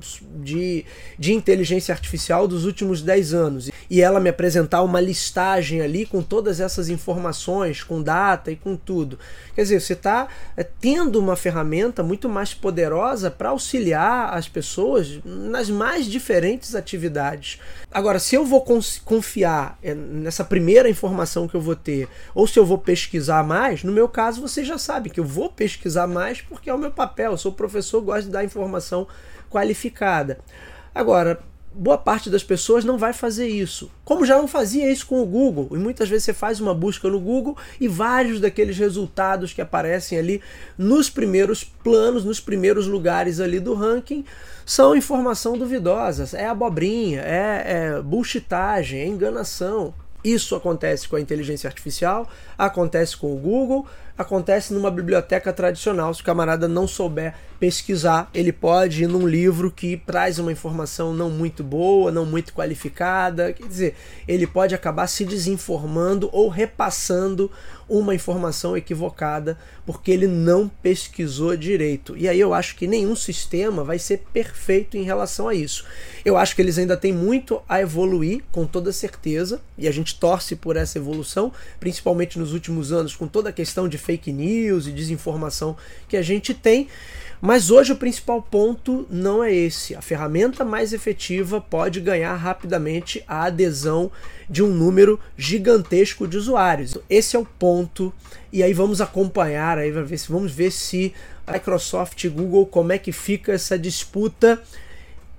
de, 0.43 0.85
de 1.19 1.33
inteligência 1.33 1.93
artificial 1.93 2.47
dos 2.47 2.65
últimos 2.65 3.03
10 3.03 3.35
anos. 3.35 3.71
E 3.91 4.01
ela 4.01 4.21
me 4.21 4.31
apresentar 4.31 4.83
uma 4.83 5.01
listagem 5.01 5.81
ali 5.81 6.07
com 6.07 6.23
todas 6.23 6.61
essas 6.61 6.89
informações, 6.89 7.83
com 7.83 8.03
data 8.03 8.51
e 8.51 8.57
com 8.57 8.77
tudo. 8.77 9.19
Quer 9.55 9.63
dizer, 9.63 9.81
você 9.81 9.93
está 9.93 10.29
é, 10.57 10.63
tendo 10.63 11.19
uma 11.19 11.37
ferramenta 11.37 12.03
muito 12.03 12.29
mais 12.29 12.55
poderosa 12.55 13.31
para 13.31 13.51
auxiliar 13.51 14.35
as 14.35 14.49
pessoas 14.49 15.21
nas 15.25 15.69
mais 15.69 16.07
diferentes 16.07 16.75
atividades. 16.75 17.59
Agora, 17.91 18.19
se 18.19 18.35
eu 18.35 18.47
vou 18.47 18.65
confiar 19.05 19.79
é, 19.83 19.95
nessa 19.95 20.45
primeira 20.45 20.89
informação 20.89 21.47
que 21.47 21.55
eu 21.55 21.61
vou 21.61 21.77
ter, 21.77 22.09
ou 22.35 22.47
se 22.47 22.59
eu 22.59 22.65
vou 22.65 22.79
pesquisar 22.79 23.43
mais, 23.43 23.85
no 23.85 23.93
meu 23.93 24.09
caso 24.09 24.41
você 24.41 24.65
já 24.65 24.79
sabe 24.79 25.11
que 25.11 25.21
eu 25.21 25.25
vou 25.25 25.51
pesquisar 25.51 26.07
mais 26.07 26.41
porque 26.41 26.71
é 26.71 26.75
o 26.75 26.79
meu 26.79 26.91
papel, 26.91 27.33
eu 27.33 27.39
sou 27.39 27.53
professor, 27.69 28.01
gosto 28.01 28.27
de 28.27 28.33
dar 28.33 28.45
informação 28.45 29.07
qualificada. 29.49 30.39
Agora, 30.95 31.41
boa 31.75 31.97
parte 31.97 32.29
das 32.29 32.43
pessoas 32.43 32.85
não 32.85 32.99
vai 32.99 33.13
fazer 33.13 33.47
isso. 33.47 33.91
Como 34.05 34.27
já 34.27 34.37
não 34.37 34.49
fazia 34.49 34.91
isso 34.91 35.07
com 35.07 35.23
o 35.23 35.27
Google. 35.27 35.69
E 35.73 35.79
muitas 35.79 36.09
vezes 36.09 36.25
você 36.25 36.35
faz 36.35 36.61
uma 36.61 36.75
busca 36.75 37.09
no 37.09 37.21
Google 37.21 37.57
e 37.81 37.87
vários 37.89 38.41
daqueles 38.41 38.77
resultados 38.77 39.53
que 39.53 39.61
aparecem 39.61 40.19
ali 40.19 40.43
nos 40.77 41.09
primeiros 41.09 41.65
planos, 41.65 42.25
nos 42.25 42.41
primeiros 42.41 42.87
lugares 42.87 43.41
ali 43.41 43.61
do 43.61 43.75
ranking, 43.75 44.25
são 44.67 44.97
informação 44.97 45.57
duvidosa. 45.57 46.37
É 46.37 46.47
abobrinha, 46.47 47.21
é, 47.21 47.95
é 47.97 48.03
é 48.97 49.07
enganação. 49.07 49.95
Isso 50.25 50.55
acontece 50.55 51.09
com 51.09 51.17
a 51.17 51.21
inteligência 51.21 51.69
artificial, 51.69 52.29
acontece 52.57 53.17
com 53.17 53.33
o 53.35 53.37
Google, 53.37 53.87
acontece 54.17 54.73
numa 54.73 54.91
biblioteca 54.91 55.53
tradicional. 55.53 56.15
Se 56.15 56.21
o 56.21 56.25
camarada 56.25 56.69
não 56.69 56.87
souber 56.87 57.35
pesquisar, 57.59 58.31
ele 58.35 58.53
pode 58.53 59.05
ir 59.05 59.07
num 59.07 59.27
livro 59.27 59.71
que 59.71 59.97
traz 59.97 60.39
uma 60.39 60.53
informação 60.53 61.13
não 61.13 61.31
muito 61.31 61.65
boa, 61.65 62.11
não 62.11 62.25
muito 62.25 62.53
qualificada. 62.53 63.53
Quer 63.53 63.67
dizer, 63.67 63.97
ele 64.29 64.47
pode 64.47 64.75
acabar 64.75 65.07
se 65.07 65.25
desinformando 65.25 66.29
ou 66.33 66.49
repassando 66.49 67.51
uma 67.93 68.15
informação 68.15 68.75
equivocada 68.75 69.59
porque 69.85 70.11
ele 70.11 70.27
não 70.27 70.67
pesquisou 70.67 71.55
direito. 71.55 72.17
E 72.17 72.27
aí 72.27 72.41
eu 72.41 72.55
acho 72.55 72.75
que 72.75 72.87
nenhum 72.87 73.15
sistema 73.15 73.85
vai 73.85 73.99
ser 73.99 74.25
perfeito 74.33 74.97
em 74.97 75.03
relação 75.03 75.47
a 75.47 75.55
isso. 75.55 75.85
Eu 76.25 76.39
acho 76.39 76.57
que 76.57 76.63
eles 76.63 76.79
ainda 76.79 76.97
têm 76.97 77.13
muito 77.13 77.61
a 77.69 77.83
evoluir, 77.83 78.43
com 78.51 78.65
toda 78.65 78.93
certeza, 78.93 79.61
e 79.77 79.87
a 79.87 79.91
gente 79.91 80.19
torce 80.19 80.57
por 80.57 80.77
essa 80.77 80.97
evolução, 80.97 81.53
principalmente 81.79 82.39
nos 82.39 82.55
últimos 82.55 82.93
anos, 82.93 83.15
com 83.15 83.27
toda 83.27 83.51
a 83.51 83.53
questão 83.53 83.87
de 83.87 83.99
fake 83.99 84.33
news 84.33 84.87
e 84.87 84.93
desinformação 84.93 85.77
que 86.09 86.17
a 86.17 86.23
gente 86.23 86.55
tem. 86.55 86.89
Mas 87.45 87.73
hoje 87.73 87.93
o 87.93 87.97
principal 87.97 88.41
ponto 88.41 89.05
não 89.11 89.43
é 89.43 89.53
esse. 89.53 89.97
A 89.97 90.01
ferramenta 90.01 90.65
mais 90.65 90.93
efetiva 90.93 91.61
pode 91.61 92.01
ganhar 92.01 92.37
rapidamente 92.37 93.23
a 93.27 93.47
adesão 93.47 94.13
de 94.53 94.63
um 94.63 94.69
número 94.69 95.19
gigantesco 95.35 96.29
de 96.29 96.37
usuários. 96.37 96.99
Esse 97.09 97.37
é 97.37 97.39
o 97.39 97.45
ponto. 97.45 98.13
E 98.53 98.63
aí 98.63 98.75
vamos 98.75 99.01
acompanhar, 99.01 99.79
aí 99.79 99.91
vamos 99.91 100.53
ver 100.53 100.71
se 100.71 101.15
a 101.47 101.55
Microsoft 101.55 102.23
e 102.23 102.29
Google 102.29 102.67
como 102.67 102.93
é 102.93 102.99
que 102.99 103.13
fica 103.13 103.53
essa 103.53 103.79
disputa 103.79 104.63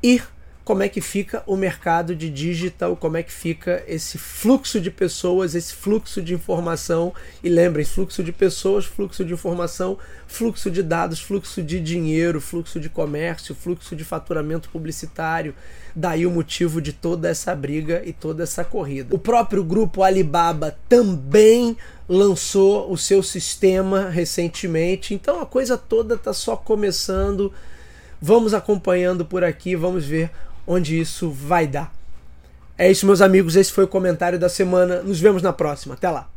e 0.01 0.19
como 0.63 0.81
é 0.81 0.87
que 0.87 1.01
fica 1.01 1.43
o 1.45 1.57
mercado 1.57 2.15
de 2.15 2.29
digital, 2.29 2.95
como 2.95 3.17
é 3.17 3.23
que 3.23 3.31
fica 3.31 3.83
esse 3.85 4.17
fluxo 4.17 4.79
de 4.79 4.89
pessoas, 4.89 5.55
esse 5.55 5.73
fluxo 5.73 6.21
de 6.21 6.33
informação. 6.33 7.13
E 7.43 7.49
lembrem, 7.49 7.85
fluxo 7.85 8.23
de 8.23 8.31
pessoas, 8.31 8.85
fluxo 8.85 9.25
de 9.25 9.33
informação, 9.33 9.97
fluxo 10.25 10.71
de 10.71 10.81
dados, 10.81 11.19
fluxo 11.19 11.61
de 11.61 11.81
dinheiro, 11.81 12.39
fluxo 12.39 12.79
de 12.79 12.87
comércio, 12.87 13.53
fluxo 13.53 13.93
de 13.93 14.05
faturamento 14.05 14.69
publicitário. 14.69 15.53
Daí 15.93 16.25
o 16.25 16.31
motivo 16.31 16.81
de 16.81 16.93
toda 16.93 17.27
essa 17.27 17.53
briga 17.53 18.01
e 18.05 18.13
toda 18.13 18.43
essa 18.43 18.63
corrida. 18.63 19.13
O 19.13 19.19
próprio 19.19 19.65
grupo 19.65 20.01
Alibaba 20.01 20.77
também 20.87 21.75
lançou 22.07 22.89
o 22.89 22.97
seu 22.97 23.21
sistema 23.21 24.09
recentemente, 24.09 25.13
então 25.13 25.41
a 25.41 25.45
coisa 25.45 25.77
toda 25.77 26.15
está 26.15 26.33
só 26.33 26.55
começando. 26.55 27.51
Vamos 28.21 28.53
acompanhando 28.53 29.25
por 29.25 29.43
aqui, 29.43 29.75
vamos 29.75 30.05
ver 30.05 30.31
onde 30.65 30.99
isso 30.99 31.29
vai 31.29 31.67
dar. 31.67 31.93
É 32.77 32.89
isso, 32.89 33.05
meus 33.05 33.21
amigos. 33.21 33.55
Esse 33.55 33.71
foi 33.71 33.83
o 33.83 33.87
comentário 33.87 34.39
da 34.39 34.49
semana. 34.49 35.01
Nos 35.01 35.19
vemos 35.19 35.41
na 35.41 35.53
próxima. 35.53 35.93
Até 35.93 36.09
lá. 36.09 36.32